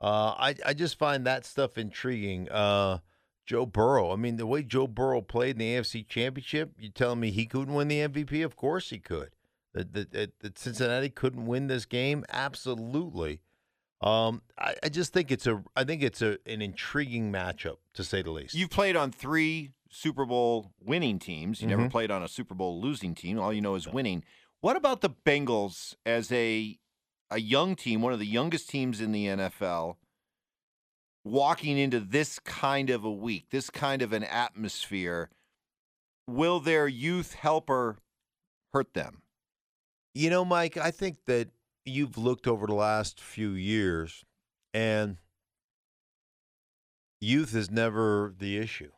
uh, 0.00 0.34
I 0.38 0.54
I 0.66 0.74
just 0.74 0.98
find 0.98 1.26
that 1.26 1.44
stuff 1.46 1.78
intriguing. 1.78 2.48
Uh, 2.50 2.98
Joe 3.46 3.64
Burrow. 3.64 4.12
I 4.12 4.16
mean, 4.16 4.36
the 4.36 4.46
way 4.46 4.62
Joe 4.62 4.86
Burrow 4.86 5.22
played 5.22 5.52
in 5.52 5.58
the 5.60 5.74
AFC 5.74 6.06
Championship, 6.06 6.72
you 6.78 6.90
telling 6.90 7.18
me 7.20 7.30
he 7.30 7.46
couldn't 7.46 7.72
win 7.74 7.88
the 7.88 8.00
MVP? 8.06 8.44
Of 8.44 8.56
course 8.56 8.90
he 8.90 8.98
could. 8.98 9.30
That 9.72 9.94
that 9.94 10.12
that- 10.12 10.38
that 10.40 10.58
Cincinnati 10.58 11.08
couldn't 11.08 11.46
win 11.46 11.66
this 11.68 11.86
game? 11.86 12.24
Absolutely. 12.28 13.40
Um, 14.00 14.42
I, 14.56 14.74
I 14.84 14.88
just 14.88 15.12
think 15.12 15.32
it's 15.32 15.46
a 15.46 15.62
I 15.74 15.82
think 15.84 16.02
it's 16.02 16.22
a 16.22 16.38
an 16.46 16.62
intriguing 16.62 17.32
matchup 17.32 17.78
to 17.94 18.04
say 18.04 18.22
the 18.22 18.30
least. 18.30 18.54
You've 18.54 18.70
played 18.70 18.94
on 18.96 19.10
three 19.10 19.72
Super 19.90 20.24
Bowl 20.24 20.72
winning 20.80 21.18
teams. 21.18 21.60
You 21.60 21.66
never 21.66 21.86
Mhm. 21.86 21.90
played 21.90 22.10
on 22.10 22.22
a 22.22 22.28
Super 22.28 22.54
Bowl 22.54 22.80
losing 22.80 23.14
team. 23.14 23.38
All 23.40 23.52
you 23.52 23.60
know 23.60 23.74
is 23.74 23.88
winning. 23.88 24.22
What 24.60 24.76
about 24.76 25.00
the 25.00 25.10
Bengals 25.10 25.94
as 26.06 26.30
a 26.30 26.78
a 27.30 27.40
young 27.40 27.74
team, 27.76 28.00
one 28.00 28.12
of 28.12 28.18
the 28.18 28.26
youngest 28.26 28.70
teams 28.70 29.00
in 29.00 29.12
the 29.12 29.26
NFL, 29.26 29.96
walking 31.24 31.76
into 31.76 32.00
this 32.00 32.38
kind 32.38 32.90
of 32.90 33.04
a 33.04 33.10
week, 33.10 33.50
this 33.50 33.70
kind 33.70 34.02
of 34.02 34.12
an 34.12 34.24
atmosphere? 34.24 35.30
Will 36.26 36.60
their 36.60 36.86
youth 36.86 37.34
helper 37.34 37.98
hurt 38.72 38.94
them? 38.94 39.22
You 40.14 40.30
know, 40.30 40.44
Mike, 40.44 40.76
I 40.76 40.90
think 40.90 41.24
that 41.26 41.48
you've 41.88 42.18
looked 42.18 42.46
over 42.46 42.66
the 42.66 42.74
last 42.74 43.20
few 43.20 43.50
years 43.50 44.24
and 44.72 45.16
youth 47.20 47.54
is 47.54 47.70
never 47.70 48.34
the 48.36 48.58
issue. 48.58 48.90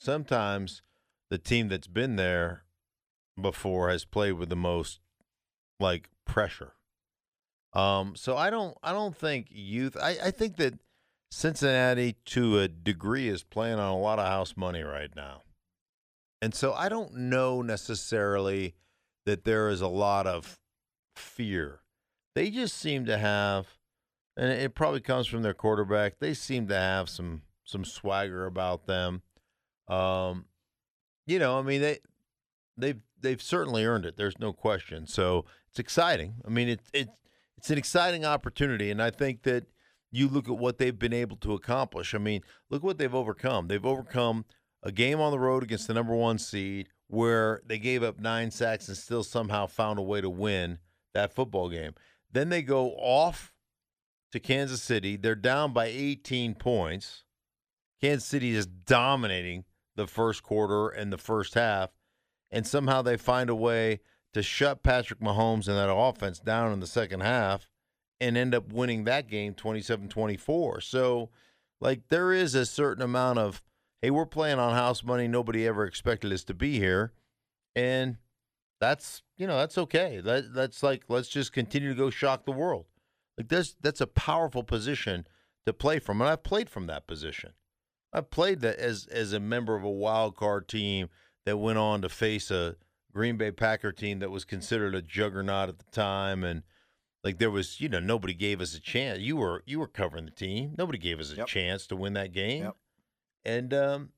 Sometimes 0.00 0.82
the 1.30 1.38
team 1.38 1.68
that's 1.68 1.86
been 1.86 2.16
there 2.16 2.64
before 3.40 3.90
has 3.90 4.04
played 4.04 4.32
with 4.32 4.48
the 4.48 4.56
most 4.56 5.00
like 5.80 6.10
pressure. 6.26 6.74
Um, 7.72 8.16
so 8.16 8.36
I 8.36 8.50
don't 8.50 8.76
I 8.82 8.92
don't 8.92 9.16
think 9.16 9.46
youth 9.50 9.96
I, 9.96 10.16
I 10.24 10.30
think 10.30 10.56
that 10.56 10.74
Cincinnati 11.30 12.16
to 12.26 12.58
a 12.58 12.68
degree 12.68 13.28
is 13.28 13.42
playing 13.42 13.78
on 13.78 13.90
a 13.90 13.98
lot 13.98 14.18
of 14.18 14.26
house 14.26 14.54
money 14.56 14.82
right 14.82 15.10
now. 15.16 15.42
And 16.42 16.54
so 16.54 16.74
I 16.74 16.88
don't 16.88 17.14
know 17.14 17.62
necessarily 17.62 18.74
that 19.24 19.44
there 19.44 19.68
is 19.68 19.80
a 19.80 19.88
lot 19.88 20.26
of 20.26 20.58
fear. 21.16 21.81
They 22.34 22.50
just 22.50 22.76
seem 22.76 23.04
to 23.06 23.18
have, 23.18 23.66
and 24.36 24.50
it 24.50 24.74
probably 24.74 25.00
comes 25.00 25.26
from 25.26 25.42
their 25.42 25.54
quarterback. 25.54 26.18
They 26.18 26.34
seem 26.34 26.68
to 26.68 26.76
have 26.76 27.08
some 27.08 27.42
some 27.64 27.84
swagger 27.84 28.46
about 28.46 28.86
them. 28.86 29.22
Um, 29.88 30.46
you 31.26 31.38
know, 31.38 31.58
I 31.58 31.62
mean 31.62 31.80
they 31.80 31.98
they've 32.76 33.00
they've 33.20 33.42
certainly 33.42 33.84
earned 33.84 34.06
it. 34.06 34.16
There's 34.16 34.38
no 34.38 34.52
question. 34.52 35.06
So 35.06 35.44
it's 35.70 35.78
exciting. 35.78 36.34
I 36.46 36.50
mean 36.50 36.68
it's 36.68 36.88
it's 36.92 37.12
it's 37.58 37.70
an 37.70 37.78
exciting 37.78 38.24
opportunity, 38.24 38.90
and 38.90 39.02
I 39.02 39.10
think 39.10 39.42
that 39.42 39.66
you 40.10 40.28
look 40.28 40.48
at 40.48 40.58
what 40.58 40.78
they've 40.78 40.98
been 40.98 41.12
able 41.12 41.36
to 41.38 41.54
accomplish. 41.54 42.14
I 42.14 42.18
mean, 42.18 42.42
look 42.70 42.82
what 42.82 42.98
they've 42.98 43.14
overcome. 43.14 43.68
They've 43.68 43.84
overcome 43.84 44.44
a 44.82 44.92
game 44.92 45.20
on 45.20 45.30
the 45.30 45.38
road 45.38 45.62
against 45.62 45.86
the 45.86 45.94
number 45.94 46.14
one 46.14 46.38
seed 46.38 46.88
where 47.06 47.62
they 47.66 47.78
gave 47.78 48.02
up 48.02 48.18
nine 48.18 48.50
sacks 48.50 48.88
and 48.88 48.96
still 48.96 49.22
somehow 49.22 49.66
found 49.66 49.98
a 49.98 50.02
way 50.02 50.20
to 50.20 50.30
win 50.30 50.78
that 51.14 51.34
football 51.34 51.68
game. 51.68 51.92
Then 52.32 52.48
they 52.48 52.62
go 52.62 52.90
off 52.92 53.52
to 54.32 54.40
Kansas 54.40 54.82
City. 54.82 55.16
They're 55.16 55.34
down 55.34 55.72
by 55.72 55.86
18 55.86 56.54
points. 56.54 57.24
Kansas 58.00 58.28
City 58.28 58.54
is 58.54 58.66
dominating 58.66 59.64
the 59.94 60.06
first 60.06 60.42
quarter 60.42 60.88
and 60.88 61.12
the 61.12 61.18
first 61.18 61.54
half, 61.54 61.90
and 62.50 62.66
somehow 62.66 63.02
they 63.02 63.16
find 63.16 63.50
a 63.50 63.54
way 63.54 64.00
to 64.32 64.42
shut 64.42 64.82
Patrick 64.82 65.20
Mahomes 65.20 65.68
and 65.68 65.76
that 65.76 65.92
offense 65.92 66.38
down 66.40 66.72
in 66.72 66.80
the 66.80 66.86
second 66.86 67.20
half 67.20 67.68
and 68.20 68.36
end 68.36 68.54
up 68.54 68.72
winning 68.72 69.04
that 69.04 69.28
game 69.28 69.52
27-24. 69.52 70.82
So, 70.82 71.28
like 71.80 72.08
there 72.08 72.32
is 72.32 72.54
a 72.54 72.64
certain 72.64 73.02
amount 73.02 73.38
of 73.38 73.62
hey, 74.00 74.10
we're 74.10 74.26
playing 74.26 74.58
on 74.58 74.74
house 74.74 75.04
money. 75.04 75.28
Nobody 75.28 75.66
ever 75.66 75.84
expected 75.84 76.32
us 76.32 76.42
to 76.44 76.54
be 76.54 76.78
here, 76.78 77.12
and 77.76 78.16
that's 78.82 79.22
you 79.38 79.46
know 79.46 79.56
that's 79.58 79.78
okay. 79.78 80.20
That 80.20 80.52
that's 80.52 80.82
like 80.82 81.04
let's 81.08 81.28
just 81.28 81.52
continue 81.52 81.90
to 81.90 81.94
go 81.94 82.10
shock 82.10 82.44
the 82.44 82.50
world. 82.52 82.86
Like 83.38 83.48
that's 83.48 83.76
that's 83.80 84.00
a 84.00 84.06
powerful 84.08 84.64
position 84.64 85.24
to 85.66 85.72
play 85.72 86.00
from, 86.00 86.20
and 86.20 86.28
I've 86.28 86.42
played 86.42 86.68
from 86.68 86.88
that 86.88 87.06
position. 87.06 87.52
I've 88.12 88.30
played 88.30 88.60
that 88.62 88.78
as 88.80 89.06
as 89.06 89.32
a 89.32 89.38
member 89.40 89.76
of 89.76 89.84
a 89.84 89.90
wild 89.90 90.34
card 90.36 90.66
team 90.66 91.08
that 91.46 91.58
went 91.58 91.78
on 91.78 92.02
to 92.02 92.08
face 92.08 92.50
a 92.50 92.74
Green 93.12 93.36
Bay 93.36 93.52
Packer 93.52 93.92
team 93.92 94.18
that 94.18 94.32
was 94.32 94.44
considered 94.44 94.96
a 94.96 95.00
juggernaut 95.02 95.68
at 95.68 95.78
the 95.78 95.90
time, 95.92 96.42
and 96.42 96.64
like 97.22 97.38
there 97.38 97.52
was 97.52 97.80
you 97.80 97.88
know 97.88 98.00
nobody 98.00 98.34
gave 98.34 98.60
us 98.60 98.74
a 98.74 98.80
chance. 98.80 99.20
You 99.20 99.36
were 99.36 99.62
you 99.64 99.78
were 99.78 99.86
covering 99.86 100.24
the 100.24 100.32
team. 100.32 100.74
Nobody 100.76 100.98
gave 100.98 101.20
us 101.20 101.32
a 101.32 101.36
Yep. 101.36 101.46
chance 101.46 101.86
to 101.86 101.94
win 101.94 102.14
that 102.14 102.32
game, 102.32 102.64
Yep. 102.64 102.76
and 103.44 103.74
um, 103.74 104.08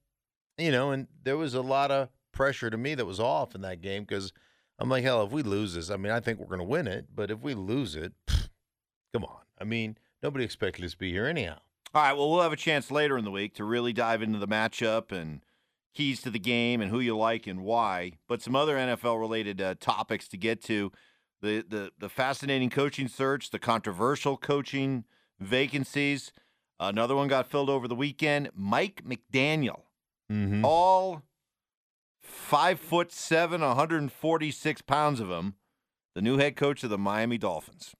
you 0.56 0.72
know, 0.72 0.90
and 0.90 1.06
there 1.22 1.36
was 1.36 1.52
a 1.52 1.60
lot 1.60 1.90
of 1.90 2.08
pressure 2.32 2.70
to 2.70 2.76
me 2.78 2.94
that 2.94 3.04
was 3.04 3.20
off 3.20 3.54
in 3.54 3.60
that 3.60 3.80
game 3.82 4.04
because 4.04 4.32
I'm 4.78 4.88
like, 4.88 5.04
hell, 5.04 5.24
if 5.24 5.30
we 5.32 5.42
lose 5.42 5.74
this, 5.74 5.90
I 5.90 5.96
mean, 5.96 6.12
I 6.12 6.20
think 6.20 6.38
we're 6.38 6.46
going 6.46 6.58
to 6.58 6.64
win 6.64 6.86
it, 6.88 7.06
but 7.14 7.30
if 7.30 7.40
we 7.40 7.54
lose 7.54 7.94
it, 7.94 8.12
come 9.12 9.24
on. 9.24 9.38
I 9.60 9.64
mean, 9.64 9.96
nobody 10.22 10.44
expected 10.44 10.84
us 10.84 10.92
to 10.92 10.98
be 10.98 11.12
here 11.12 11.26
anyhow. 11.26 11.58
All 11.94 12.02
right. 12.02 12.12
Well, 12.12 12.28
we'll 12.30 12.42
have 12.42 12.52
a 12.52 12.56
chance 12.56 12.90
later 12.90 13.16
in 13.16 13.24
the 13.24 13.30
week 13.30 13.54
to 13.54 13.64
really 13.64 13.92
dive 13.92 14.20
into 14.20 14.38
the 14.40 14.48
matchup 14.48 15.12
and 15.12 15.42
keys 15.94 16.20
to 16.22 16.30
the 16.30 16.40
game 16.40 16.80
and 16.80 16.90
who 16.90 16.98
you 16.98 17.16
like 17.16 17.46
and 17.46 17.60
why. 17.62 18.14
But 18.28 18.42
some 18.42 18.56
other 18.56 18.76
NFL 18.76 19.20
related 19.20 19.60
uh, 19.62 19.76
topics 19.78 20.26
to 20.28 20.36
get 20.36 20.60
to 20.64 20.90
the, 21.40 21.64
the 21.68 21.92
the 21.98 22.08
fascinating 22.08 22.68
coaching 22.70 23.06
search, 23.06 23.50
the 23.50 23.60
controversial 23.60 24.36
coaching 24.36 25.04
vacancies. 25.38 26.32
Another 26.80 27.14
one 27.14 27.28
got 27.28 27.46
filled 27.46 27.70
over 27.70 27.86
the 27.86 27.94
weekend. 27.94 28.50
Mike 28.56 29.02
McDaniel, 29.06 29.82
Mm-hmm. 30.32 30.64
all 30.64 31.22
five 32.24 32.80
foot 32.80 33.12
seven, 33.12 33.60
146 33.60 34.82
pounds 34.82 35.20
of 35.20 35.30
him, 35.30 35.54
the 36.14 36.22
new 36.22 36.38
head 36.38 36.56
coach 36.56 36.82
of 36.82 36.90
the 36.90 36.98
Miami 36.98 37.38
Dolphins. 37.38 37.94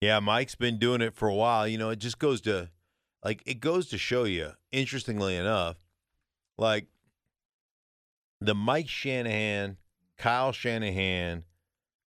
Yeah, 0.00 0.20
Mike's 0.20 0.54
been 0.54 0.78
doing 0.78 1.00
it 1.00 1.14
for 1.14 1.28
a 1.28 1.34
while. 1.34 1.66
You 1.66 1.78
know, 1.78 1.90
it 1.90 1.98
just 1.98 2.18
goes 2.18 2.40
to, 2.42 2.70
like, 3.24 3.42
it 3.46 3.60
goes 3.60 3.88
to 3.88 3.98
show 3.98 4.24
you, 4.24 4.52
interestingly 4.72 5.36
enough, 5.36 5.76
like 6.58 6.86
the 8.40 8.54
Mike 8.54 8.88
Shanahan, 8.88 9.76
Kyle 10.18 10.52
Shanahan 10.52 11.44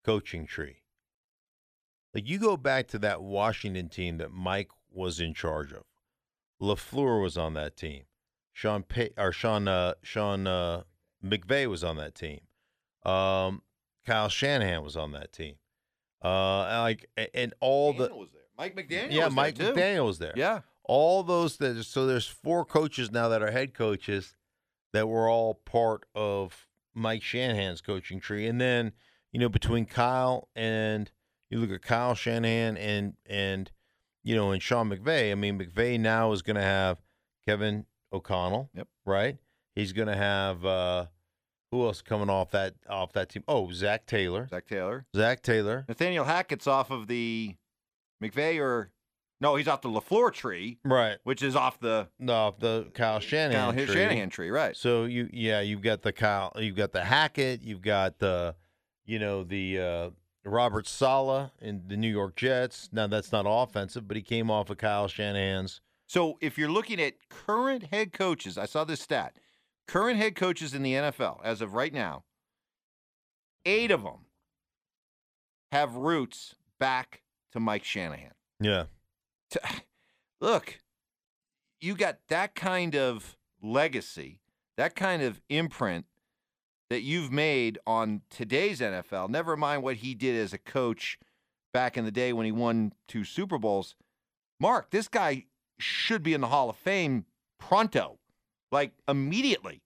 coaching 0.05 0.47
tree. 0.47 0.83
Like, 2.13 2.29
you 2.29 2.39
go 2.39 2.57
back 2.57 2.89
to 2.89 2.99
that 3.01 3.23
Washington 3.23 3.89
team 3.89 4.19
that 4.19 4.33
Mike 4.33 4.71
was 4.91 5.21
in 5.21 5.35
charge 5.35 5.73
of. 5.73 5.83
LaFleur 6.61 7.23
was 7.23 7.37
on 7.37 7.55
that 7.55 7.77
team. 7.77 8.05
Sean 8.53 8.85
Pay, 8.85 9.11
or 9.17 9.33
Sean 9.33 9.67
uh, 9.67 9.95
Sean 10.03 10.47
uh, 10.47 10.85
McVay 11.25 11.67
was 11.69 11.83
on 11.83 11.97
that 11.97 12.15
team. 12.15 12.41
Um, 13.05 13.63
Kyle 14.07 14.29
Shanahan 14.29 14.83
was 14.83 14.97
on 14.97 15.13
that 15.13 15.33
team. 15.33 15.57
Uh, 16.23 16.81
like 16.83 17.09
and 17.35 17.53
all 17.61 17.93
the 17.93 18.15
was 18.15 18.29
there. 18.33 18.43
Mike 18.57 18.77
McDaniel. 18.77 19.11
yeah, 19.11 19.25
was 19.27 19.35
there, 19.35 19.45
Mike 19.45 19.55
too. 19.57 19.73
McDaniel 19.73 20.07
was 20.07 20.19
there. 20.19 20.33
Yeah. 20.37 20.61
all 20.85 21.23
those 21.23 21.57
that 21.59 21.83
so 21.85 22.07
there's 22.07 22.27
four 22.27 22.65
coaches 22.65 23.11
now 23.11 23.29
that 23.29 23.43
are 23.43 23.51
head 23.51 23.75
coaches 23.75 24.35
that 24.93 25.09
were 25.09 25.29
all 25.29 25.55
part 25.55 26.07
of 26.15 26.67
Mike 26.95 27.23
Shanahan's 27.23 27.81
coaching 27.81 28.21
tree, 28.21 28.47
and 28.47 28.61
then 28.61 28.93
you 29.33 29.41
know 29.41 29.49
between 29.49 29.85
Kyle 29.85 30.49
and 30.57 31.11
you 31.51 31.59
look 31.59 31.71
at 31.71 31.83
Kyle 31.83 32.15
Shanahan 32.15 32.77
and 32.79 33.15
and 33.27 33.71
you 34.23 34.35
know 34.35 34.51
and 34.51 34.63
Sean 34.63 34.89
McVay. 34.89 35.31
I 35.31 35.35
mean 35.35 35.59
McVay 35.59 36.01
now 36.01 36.33
is 36.33 36.41
going 36.43 36.57
to 36.57 36.63
have 36.63 36.99
Kevin 37.47 37.85
O'Connell. 38.13 38.71
Yep. 38.75 38.89
Right. 39.05 39.37
He's 39.75 39.93
going 39.93 40.09
to 40.09 40.17
have 40.17 40.65
uh 40.65 41.07
who 41.75 41.87
else 41.87 42.03
coming 42.03 42.31
off 42.31 42.51
that 42.53 42.75
off 42.89 43.13
that 43.15 43.29
team? 43.31 43.43
Oh, 43.49 43.71
Zac 43.73 44.07
Taylor. 44.07 44.47
Zac 44.49 44.67
Taylor. 44.67 45.07
Zac 45.17 45.43
Taylor. 45.43 45.85
Nathaniel 45.89 46.25
Hackett's 46.25 46.67
off 46.67 46.91
of 46.91 47.07
the 47.09 47.57
McVay 48.23 48.61
or 48.61 48.91
no, 49.41 49.57
he's 49.57 49.67
off 49.69 49.83
the 49.83 49.89
LaFleur 49.89 50.33
tree, 50.33 50.79
Right. 50.85 51.19
which 51.25 51.43
is 51.43 51.57
off 51.57 51.79
the 51.81 52.09
No, 52.19 52.55
the 52.59 52.91
Kyle 52.95 53.19
Shanahan. 53.21 53.75
Kyle 53.75 53.87
tree. 53.87 53.95
Shanahan 53.95 54.31
tree, 54.31 54.51
right? 54.51 54.77
So 54.77 55.05
you 55.05 55.29
yeah, 55.33 55.61
you've 55.61 55.83
got 55.83 56.03
the 56.03 56.13
Kyle, 56.13 56.53
you've 56.57 56.77
got 56.77 56.93
the 56.93 57.05
Hackett, 57.05 57.63
you've 57.63 57.83
got 57.83 58.19
the 58.21 58.55
you 59.05 59.19
know 59.19 59.43
the 59.43 59.79
uh, 59.81 60.11
Robert 60.45 60.87
Saleh 60.87 61.51
in 61.61 61.83
the 61.89 61.97
New 61.97 62.09
York 62.11 62.37
Jets. 62.37 62.89
Now 62.93 63.07
that's 63.09 63.33
not 63.33 63.45
offensive, 63.49 64.07
but 64.07 64.17
he 64.17 64.23
came 64.23 64.51
off 64.51 64.71
of 64.71 64.79
Kyle 64.79 65.09
Shanahan's. 65.09 65.81
So 66.07 66.39
if 66.41 66.57
you're 66.57 66.71
looking 66.71 67.01
at 67.01 67.15
current 67.29 67.85
head 67.91 68.13
coaches, 68.13 68.57
I 68.57 68.67
saw 68.67 68.85
this 68.85 69.01
stat. 69.01 69.35
Current 69.87 70.19
head 70.19 70.35
coaches 70.35 70.75
in 70.75 70.83
the 70.83 70.95
NFL 70.95 71.41
as 71.45 71.61
of 71.61 71.75
right 71.75 71.93
now, 71.93 72.25
eight 73.65 73.91
of 73.91 74.03
them 74.03 74.27
have 75.73 75.95
roots 75.95 76.55
back 76.79 77.23
to 77.53 77.61
Mike 77.61 77.85
Shanahan. 77.85 78.33
Yeah. 78.61 78.85
to, 79.51 79.61
look, 80.41 80.81
you 81.81 81.95
got 81.95 82.19
that 82.29 82.55
kind 82.55 82.97
of 82.97 83.37
legacy, 83.63 84.41
that 84.77 84.95
kind 84.95 85.23
of 85.23 85.41
imprint 85.49 86.07
that 86.91 87.03
you've 87.03 87.33
made 87.33 87.79
on 87.87 88.23
today's 88.31 88.81
NFL. 88.81 89.29
Never 89.29 89.57
mind 89.57 89.83
what 89.83 89.97
he 89.97 90.15
did 90.15 90.37
as 90.37 90.53
a 90.53 90.59
coach 90.59 91.19
back 91.73 91.97
in 91.97 92.05
the 92.05 92.11
day 92.11 92.33
when 92.33 92.47
he 92.47 92.53
won 92.53 92.93
two 93.09 93.25
Super 93.25 93.59
Bowls. 93.59 93.97
Mark, 94.61 94.91
this 94.91 95.09
guy 95.09 95.47
should 95.79 96.23
be 96.23 96.35
in 96.35 96.41
the 96.41 96.47
Hall 96.49 96.71
of 96.71 96.77
Fame 96.77 97.25
pronto, 97.59 98.19
like 98.75 98.93
immediately. 99.09 99.81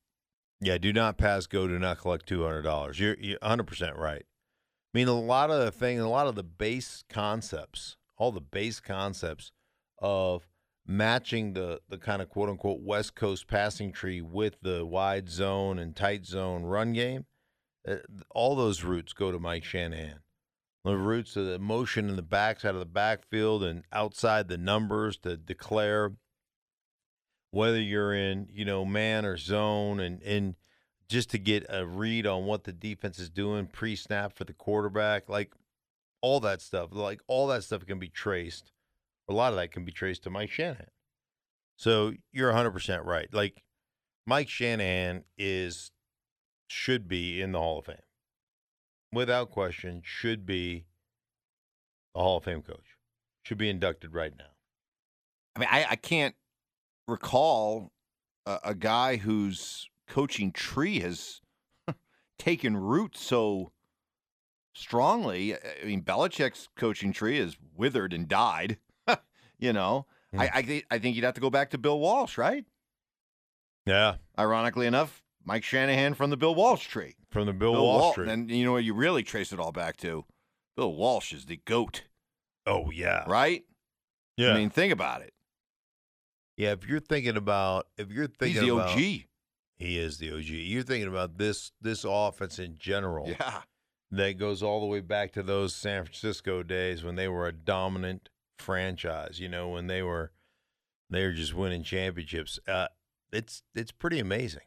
Yeah, 0.61 0.79
do 0.79 0.93
not 0.93 1.19
pass 1.19 1.47
go, 1.47 1.69
do 1.69 1.79
not 1.79 1.99
collect 1.99 2.27
two 2.27 2.43
hundred 2.43 2.63
dollars. 2.63 2.99
You're 2.99 3.17
you're 3.21 3.39
hundred 3.41 3.69
percent 3.69 3.97
right. 3.97 4.25
I 4.25 4.99
mean, 4.99 5.07
a 5.07 5.13
lot 5.13 5.51
of 5.51 5.65
the 5.65 5.71
thing, 5.71 6.01
a 6.01 6.09
lot 6.09 6.27
of 6.27 6.35
the 6.35 6.43
base 6.43 7.05
concepts 7.09 7.97
all 8.19 8.33
the 8.33 8.41
base 8.41 8.81
concepts 8.81 9.53
of 10.01 10.47
matching 10.87 11.55
the 11.55 11.81
the 11.89 11.99
kind 11.99 12.21
of 12.21 12.29
quote 12.29 12.49
unquote 12.49 12.81
West 12.81 13.15
Coast 13.15 13.47
passing 13.47 13.93
tree 13.93 14.21
with 14.21 14.57
the 14.61 14.85
wide 14.85 15.31
zone 15.31 15.79
and 15.79 15.97
tight 15.97 16.27
zone 16.27 16.65
run 16.65 16.93
game. 16.93 17.25
Uh, 17.87 17.97
all 18.31 18.57
those 18.57 18.85
roots 18.85 19.13
go 19.13 19.33
to 19.33 19.39
Mike 19.39 19.65
Shanahan. 19.65 20.21
The 20.85 20.97
roots 20.97 21.37
of 21.37 21.47
the 21.47 21.59
motion 21.59 22.09
in 22.09 22.17
the 22.17 22.23
backside 22.23 22.75
of 22.75 22.81
the 22.81 22.87
backfield 22.87 23.63
and 23.63 23.85
outside 23.93 24.49
the 24.49 24.59
numbers 24.59 25.17
to 25.19 25.37
declare 25.37 26.13
whether 27.51 27.81
you're 27.81 28.15
in, 28.15 28.49
you 28.53 28.65
know, 28.65 28.85
man 28.85 29.25
or 29.25 29.37
zone 29.37 30.01
and 30.01 30.23
and 30.23 30.55
just 31.09 31.31
to 31.31 31.39
get 31.39 31.65
a 31.71 31.87
read 31.87 32.27
on 32.27 32.45
what 32.45 32.65
the 32.65 32.73
defense 32.73 33.19
is 33.19 33.31
doing 33.31 33.67
pre-snap 33.67 34.35
for 34.35 34.45
the 34.45 34.53
quarterback, 34.53 35.29
like 35.29 35.55
all 36.21 36.39
that 36.41 36.61
stuff, 36.61 36.91
like 36.93 37.21
all 37.27 37.47
that 37.47 37.65
stuff 37.65 37.87
can 37.87 37.99
be 37.99 38.09
traced. 38.09 38.73
A 39.29 39.33
lot 39.33 39.53
of 39.53 39.59
that 39.59 39.73
can 39.73 39.85
be 39.85 39.93
traced 39.93 40.25
to 40.25 40.31
Mike 40.31 40.51
Shanahan. 40.51 40.89
So 41.77 42.13
you're 42.33 42.53
100% 42.53 43.05
right. 43.05 43.33
Like 43.33 43.63
Mike 44.27 44.49
Shanahan 44.49 45.25
is 45.39 45.91
should 46.67 47.09
be 47.09 47.41
in 47.41 47.53
the 47.53 47.59
Hall 47.59 47.79
of 47.79 47.87
Fame. 47.87 47.97
Without 49.13 49.51
question, 49.51 50.03
should 50.05 50.45
be 50.45 50.85
a 52.15 52.21
Hall 52.21 52.37
of 52.37 52.45
Fame 52.45 52.61
coach. 52.61 52.97
Should 53.45 53.59
be 53.59 53.71
inducted 53.71 54.13
right 54.13 54.33
now. 54.37 54.45
I 55.57 55.61
mean, 55.61 55.69
I, 55.73 55.87
I 55.91 55.97
can't 55.97 56.35
recall 57.09 57.91
a, 58.47 58.59
a 58.65 58.75
guy 58.75 59.17
whose 59.17 59.89
coaching 60.07 60.53
tree 60.53 61.01
has 61.01 61.41
taken 62.39 62.77
root 62.77 63.17
so 63.17 63.73
strongly. 64.75 65.55
I 65.55 65.85
mean, 65.85 66.03
Belichick's 66.03 66.69
coaching 66.77 67.13
tree 67.13 67.39
is 67.39 67.57
withered 67.75 68.13
and 68.13 68.29
died. 68.29 68.79
you 69.59 69.73
know. 69.73 70.07
I 70.37 70.51
I, 70.55 70.63
thi- 70.63 70.85
I 70.91 70.99
think 70.99 71.17
you'd 71.17 71.25
have 71.25 71.35
to 71.35 71.41
go 71.41 71.49
back 71.51 71.71
to 71.71 71.79
Bill 71.79 71.99
Walsh, 71.99 72.37
right? 72.37 72.65
Yeah, 73.87 74.17
Ironically 74.39 74.87
enough, 74.87 75.23
Mike 75.47 75.65
Shanahan 75.65 76.13
from 76.13 76.29
the 76.29 76.37
Bill 76.37 76.55
Walsh 76.55 76.87
tree. 76.87 77.17
from 77.31 77.47
the 77.47 77.55
Bill, 77.55 77.73
Bill 77.73 77.83
Wall 77.85 77.99
Wal- 78.01 78.13
Street. 78.13 78.29
And 78.29 78.51
you 78.51 78.63
know 78.67 78.73
what 78.73 78.85
you 78.85 78.93
really 78.93 79.23
trace 79.23 79.51
it 79.53 79.59
all 79.59 79.73
back 79.73 79.97
to? 79.99 80.27
Bill 80.77 80.93
Walsh 80.95 81.33
is 81.33 81.47
the 81.47 81.57
goat, 81.65 82.03
oh 82.67 82.91
yeah, 82.91 83.25
right? 83.27 83.65
yeah, 84.37 84.51
I 84.51 84.55
mean, 84.55 84.69
think 84.69 84.93
about 84.93 85.23
it. 85.23 85.33
Yeah. 86.59 86.73
If 86.73 86.87
you're 86.87 87.01
thinking 87.01 87.37
about, 87.37 87.87
if 87.97 88.11
you're 88.11 88.27
thinking 88.27 88.63
He's 88.63 88.71
the 88.71 88.75
about, 88.75 88.91
OG. 88.91 88.99
he 88.99 89.27
is 89.79 90.19
the 90.19 90.33
OG. 90.35 90.45
You're 90.45 90.83
thinking 90.83 91.09
about 91.09 91.39
this 91.39 91.73
this 91.81 92.05
offense 92.07 92.59
in 92.59 92.77
general. 92.79 93.29
Yeah. 93.29 93.63
that 94.11 94.39
goes 94.39 94.63
all 94.63 94.81
the 94.81 94.87
way 94.87 95.01
back 95.01 95.33
to 95.33 95.43
those 95.43 95.75
San 95.75 96.05
Francisco 96.05 96.63
days 96.63 97.05
when 97.05 97.15
they 97.17 97.29
were 97.29 97.47
a 97.47 97.53
dominant 97.53 98.29
franchise. 98.59 99.39
You 99.41 99.49
know, 99.49 99.69
when 99.69 99.87
they 99.87 100.03
were 100.03 100.33
they 101.11 101.25
were 101.25 101.33
just 101.33 101.55
winning 101.55 101.83
championships. 101.83 102.59
Uh, 102.67 102.89
it's 103.33 103.63
it's 103.75 103.93
pretty 103.93 104.19
amazing, 104.19 104.63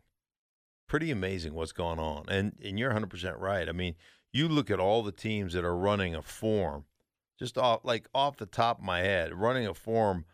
pretty 0.88 1.12
amazing 1.12 1.54
what's 1.54 1.72
going 1.72 2.00
on. 2.00 2.26
And 2.30 2.54
and 2.64 2.80
you're 2.80 2.90
100 2.90 3.10
percent 3.10 3.38
right. 3.38 3.68
I 3.68 3.72
mean, 3.72 3.96
you 4.32 4.48
look 4.48 4.72
at 4.72 4.80
all 4.80 5.04
the 5.04 5.12
teams 5.12 5.54
that 5.54 5.66
are 5.66 5.76
running 5.76 6.16
a 6.16 6.22
form, 6.22 6.86
just 7.38 7.58
off 7.58 7.82
like 7.84 8.08
off 8.14 8.38
the 8.38 8.46
top 8.46 8.80
of 8.80 8.86
my 8.86 9.00
head, 9.00 9.34
running 9.34 9.68
a 9.68 9.74
form 9.74 10.26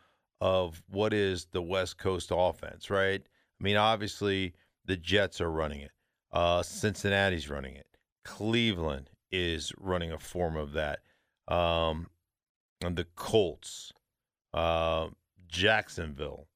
of 0.42 0.82
what 0.90 1.14
is 1.14 1.48
the 1.52 1.62
West 1.62 1.98
Coast 1.98 2.32
offense, 2.34 2.90
right? 2.90 3.22
I 3.22 3.64
mean, 3.64 3.78
obviously 3.78 4.54
the 4.86 4.98
Jets 4.98 5.42
are 5.42 5.52
running 5.52 5.82
it. 5.82 5.92
Uh, 6.32 6.62
Cincinnati's 6.62 7.50
running 7.50 7.76
it. 7.76 7.88
Cleveland 8.24 9.10
is 9.32 9.72
running 9.78 10.12
a 10.12 10.20
form 10.20 10.56
of 10.56 10.74
that. 10.74 11.00
Um, 11.48 12.08
and 12.82 12.96
the 12.96 13.08
Colts, 13.16 13.92
uh, 14.54 15.08
Jacksonville, 15.48 16.48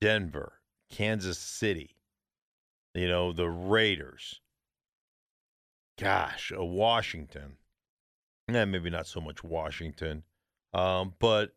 Denver, 0.00 0.54
Kansas 0.90 1.38
City, 1.38 1.96
you 2.94 3.08
know, 3.08 3.32
the 3.32 3.48
Raiders. 3.48 4.40
Gosh, 5.98 6.52
uh, 6.56 6.64
Washington. 6.64 7.56
Eh, 8.48 8.64
maybe 8.64 8.90
not 8.90 9.06
so 9.06 9.20
much 9.20 9.42
Washington. 9.42 10.22
Um, 10.74 11.14
but 11.18 11.55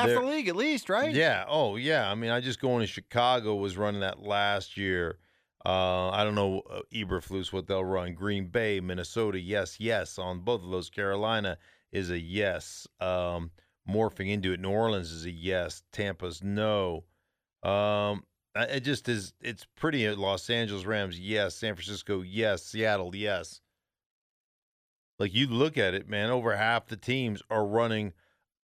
Half 0.00 0.22
the 0.22 0.22
league 0.22 0.48
at 0.48 0.56
least, 0.56 0.88
right? 0.88 1.14
yeah. 1.14 1.44
Oh, 1.48 1.76
yeah. 1.76 2.10
I 2.10 2.14
mean, 2.14 2.30
I 2.30 2.40
just 2.40 2.60
going 2.60 2.80
to 2.80 2.86
Chicago 2.86 3.54
was 3.54 3.76
running 3.76 4.00
that 4.00 4.22
last 4.22 4.76
year. 4.76 5.18
Uh, 5.64 6.08
I 6.10 6.24
don't 6.24 6.34
know 6.34 6.62
uh, 6.70 6.80
Eberflus 6.92 7.52
what 7.52 7.66
they'll 7.66 7.84
run. 7.84 8.14
Green 8.14 8.46
Bay, 8.46 8.80
Minnesota, 8.80 9.38
yes, 9.38 9.78
yes 9.78 10.18
on 10.18 10.40
both 10.40 10.62
of 10.62 10.70
those. 10.70 10.88
Carolina 10.88 11.58
is 11.92 12.10
a 12.10 12.18
yes. 12.18 12.86
Um, 13.00 13.50
morphing 13.88 14.30
into 14.30 14.52
it. 14.52 14.60
New 14.60 14.70
Orleans 14.70 15.10
is 15.10 15.26
a 15.26 15.30
yes. 15.30 15.82
Tampa's 15.92 16.42
no. 16.42 17.04
Um, 17.62 18.24
it 18.54 18.80
just 18.80 19.08
is. 19.08 19.34
It's 19.40 19.66
pretty. 19.76 20.08
Los 20.10 20.48
Angeles 20.48 20.86
Rams, 20.86 21.20
yes. 21.20 21.56
San 21.56 21.74
Francisco, 21.74 22.22
yes. 22.22 22.64
Seattle, 22.64 23.14
yes. 23.14 23.60
Like 25.18 25.34
you 25.34 25.46
look 25.46 25.76
at 25.76 25.92
it, 25.92 26.08
man. 26.08 26.30
Over 26.30 26.56
half 26.56 26.86
the 26.86 26.96
teams 26.96 27.42
are 27.50 27.66
running 27.66 28.14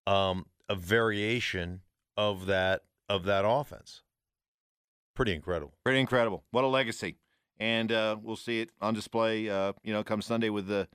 um, 0.05 0.45
a 0.69 0.75
variation 0.75 1.81
of 2.17 2.45
that 2.45 2.81
of 3.09 3.25
that 3.25 3.45
offense. 3.45 4.01
Pretty 5.15 5.33
incredible. 5.33 5.73
Pretty 5.83 5.99
incredible. 5.99 6.43
What 6.51 6.63
a 6.63 6.67
legacy. 6.67 7.17
And 7.59 7.91
uh, 7.91 8.17
we'll 8.21 8.35
see 8.35 8.61
it 8.61 8.71
on 8.81 8.93
display, 8.93 9.47
uh, 9.49 9.73
you 9.83 9.93
know, 9.93 10.03
come 10.03 10.21
Sunday 10.21 10.49
with 10.49 10.67
the 10.67 10.87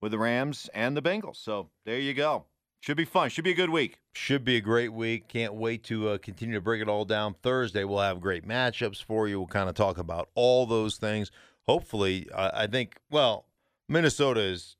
with 0.00 0.12
the 0.12 0.18
Rams 0.18 0.68
and 0.74 0.96
the 0.96 1.02
Bengals. 1.02 1.36
So 1.36 1.70
there 1.86 1.98
you 1.98 2.14
go. 2.14 2.46
Should 2.80 2.96
be 2.96 3.04
fun. 3.04 3.30
Should 3.30 3.44
be 3.44 3.52
a 3.52 3.54
good 3.54 3.70
week. 3.70 4.00
Should 4.12 4.44
be 4.44 4.56
a 4.56 4.60
great 4.60 4.92
week. 4.92 5.28
Can't 5.28 5.54
wait 5.54 5.84
to 5.84 6.08
uh, 6.08 6.18
continue 6.18 6.56
to 6.56 6.60
break 6.60 6.82
it 6.82 6.88
all 6.88 7.04
down. 7.04 7.36
Thursday, 7.40 7.84
we'll 7.84 8.00
have 8.00 8.20
great 8.20 8.46
matchups 8.46 9.02
for 9.02 9.28
you. 9.28 9.38
We'll 9.38 9.46
kind 9.46 9.68
of 9.68 9.76
talk 9.76 9.98
about 9.98 10.30
all 10.34 10.66
those 10.66 10.96
things. 10.96 11.30
Hopefully, 11.68 12.26
I 12.34 12.66
think, 12.66 12.96
well, 13.08 13.46
Minnesota 13.88 14.40
is 14.40 14.76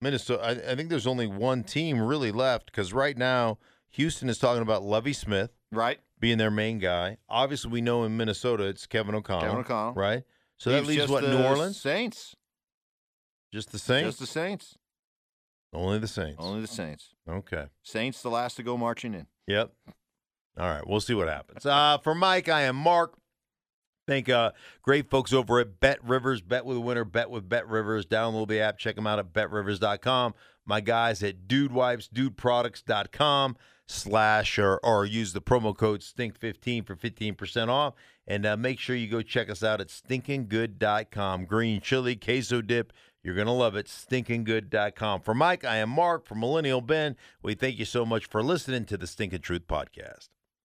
Minnesota. 0.00 0.44
I, 0.44 0.72
I 0.72 0.74
think 0.76 0.90
there's 0.90 1.06
only 1.06 1.26
one 1.26 1.64
team 1.64 2.00
really 2.00 2.32
left 2.32 2.66
because 2.66 2.92
right 2.92 3.16
now, 3.16 3.58
Houston 3.90 4.28
is 4.28 4.38
talking 4.38 4.62
about 4.62 4.82
Lovie 4.82 5.12
Smith 5.12 5.50
Right? 5.72 5.98
being 6.20 6.38
their 6.38 6.50
main 6.50 6.78
guy. 6.78 7.18
Obviously, 7.28 7.70
we 7.70 7.80
know 7.80 8.04
in 8.04 8.16
Minnesota 8.16 8.64
it's 8.64 8.86
Kevin 8.86 9.14
O'Connell. 9.14 9.40
Kevin 9.42 9.58
O'Connell. 9.58 9.94
Right? 9.94 10.24
So 10.58 10.70
that 10.70 10.86
leaves 10.86 11.08
what, 11.08 11.24
New 11.24 11.42
Orleans? 11.42 11.80
Saints. 11.80 12.34
Just 13.52 13.72
the 13.72 13.78
Saints? 13.78 14.08
Just 14.08 14.20
the 14.20 14.26
Saints. 14.26 14.76
Only 15.72 15.98
the 15.98 16.08
Saints. 16.08 16.36
Only 16.38 16.60
the 16.60 16.66
Saints. 16.66 17.14
Okay. 17.28 17.66
Saints 17.82 18.22
the 18.22 18.30
last 18.30 18.56
to 18.56 18.62
go 18.62 18.76
marching 18.76 19.14
in. 19.14 19.26
Yep. 19.46 19.72
All 20.58 20.68
right. 20.70 20.86
We'll 20.86 21.00
see 21.00 21.14
what 21.14 21.28
happens. 21.28 21.66
Uh, 21.66 21.98
for 21.98 22.14
Mike, 22.14 22.48
I 22.48 22.62
am 22.62 22.76
Mark. 22.76 23.14
Thank 24.06 24.28
uh, 24.28 24.52
great 24.82 25.10
folks 25.10 25.32
over 25.32 25.58
at 25.58 25.80
Bet 25.80 26.02
Rivers. 26.04 26.40
Bet 26.40 26.64
with 26.64 26.76
a 26.76 26.80
winner. 26.80 27.04
Bet 27.04 27.28
with 27.30 27.48
Bet 27.48 27.68
Rivers. 27.68 28.06
Download 28.06 28.48
the 28.48 28.60
app. 28.60 28.78
Check 28.78 28.94
them 28.94 29.06
out 29.06 29.18
at 29.18 29.32
betrivers.com. 29.32 30.34
My 30.64 30.80
guys 30.80 31.22
at 31.22 31.46
Dude 31.48 31.72
Wipes, 31.72 32.08
dudeproducts.com 32.08 33.56
slash 33.86 34.58
or, 34.58 34.78
or 34.78 35.04
use 35.04 35.32
the 35.32 35.40
promo 35.40 35.76
code 35.76 36.00
STINK15 36.00 36.86
for 36.86 36.96
15% 36.96 37.68
off. 37.68 37.94
And 38.26 38.44
uh, 38.44 38.56
make 38.56 38.80
sure 38.80 38.96
you 38.96 39.06
go 39.06 39.22
check 39.22 39.48
us 39.48 39.62
out 39.62 39.80
at 39.80 39.88
stinkinggood.com. 39.88 41.44
Green 41.44 41.80
chili, 41.80 42.16
queso 42.16 42.60
dip. 42.60 42.92
You're 43.22 43.34
going 43.34 43.46
to 43.46 43.52
love 43.52 43.76
it. 43.76 43.86
Stinkinggood.com. 43.86 45.20
For 45.22 45.34
Mike, 45.34 45.64
I 45.64 45.76
am 45.76 45.90
Mark. 45.90 46.26
For 46.26 46.34
Millennial 46.36 46.80
Ben, 46.80 47.16
we 47.42 47.54
thank 47.54 47.78
you 47.78 47.84
so 47.84 48.04
much 48.04 48.26
for 48.26 48.42
listening 48.42 48.84
to 48.86 48.96
the 48.96 49.06
Stinking 49.06 49.40
Truth 49.40 49.66
Podcast. 49.66 50.28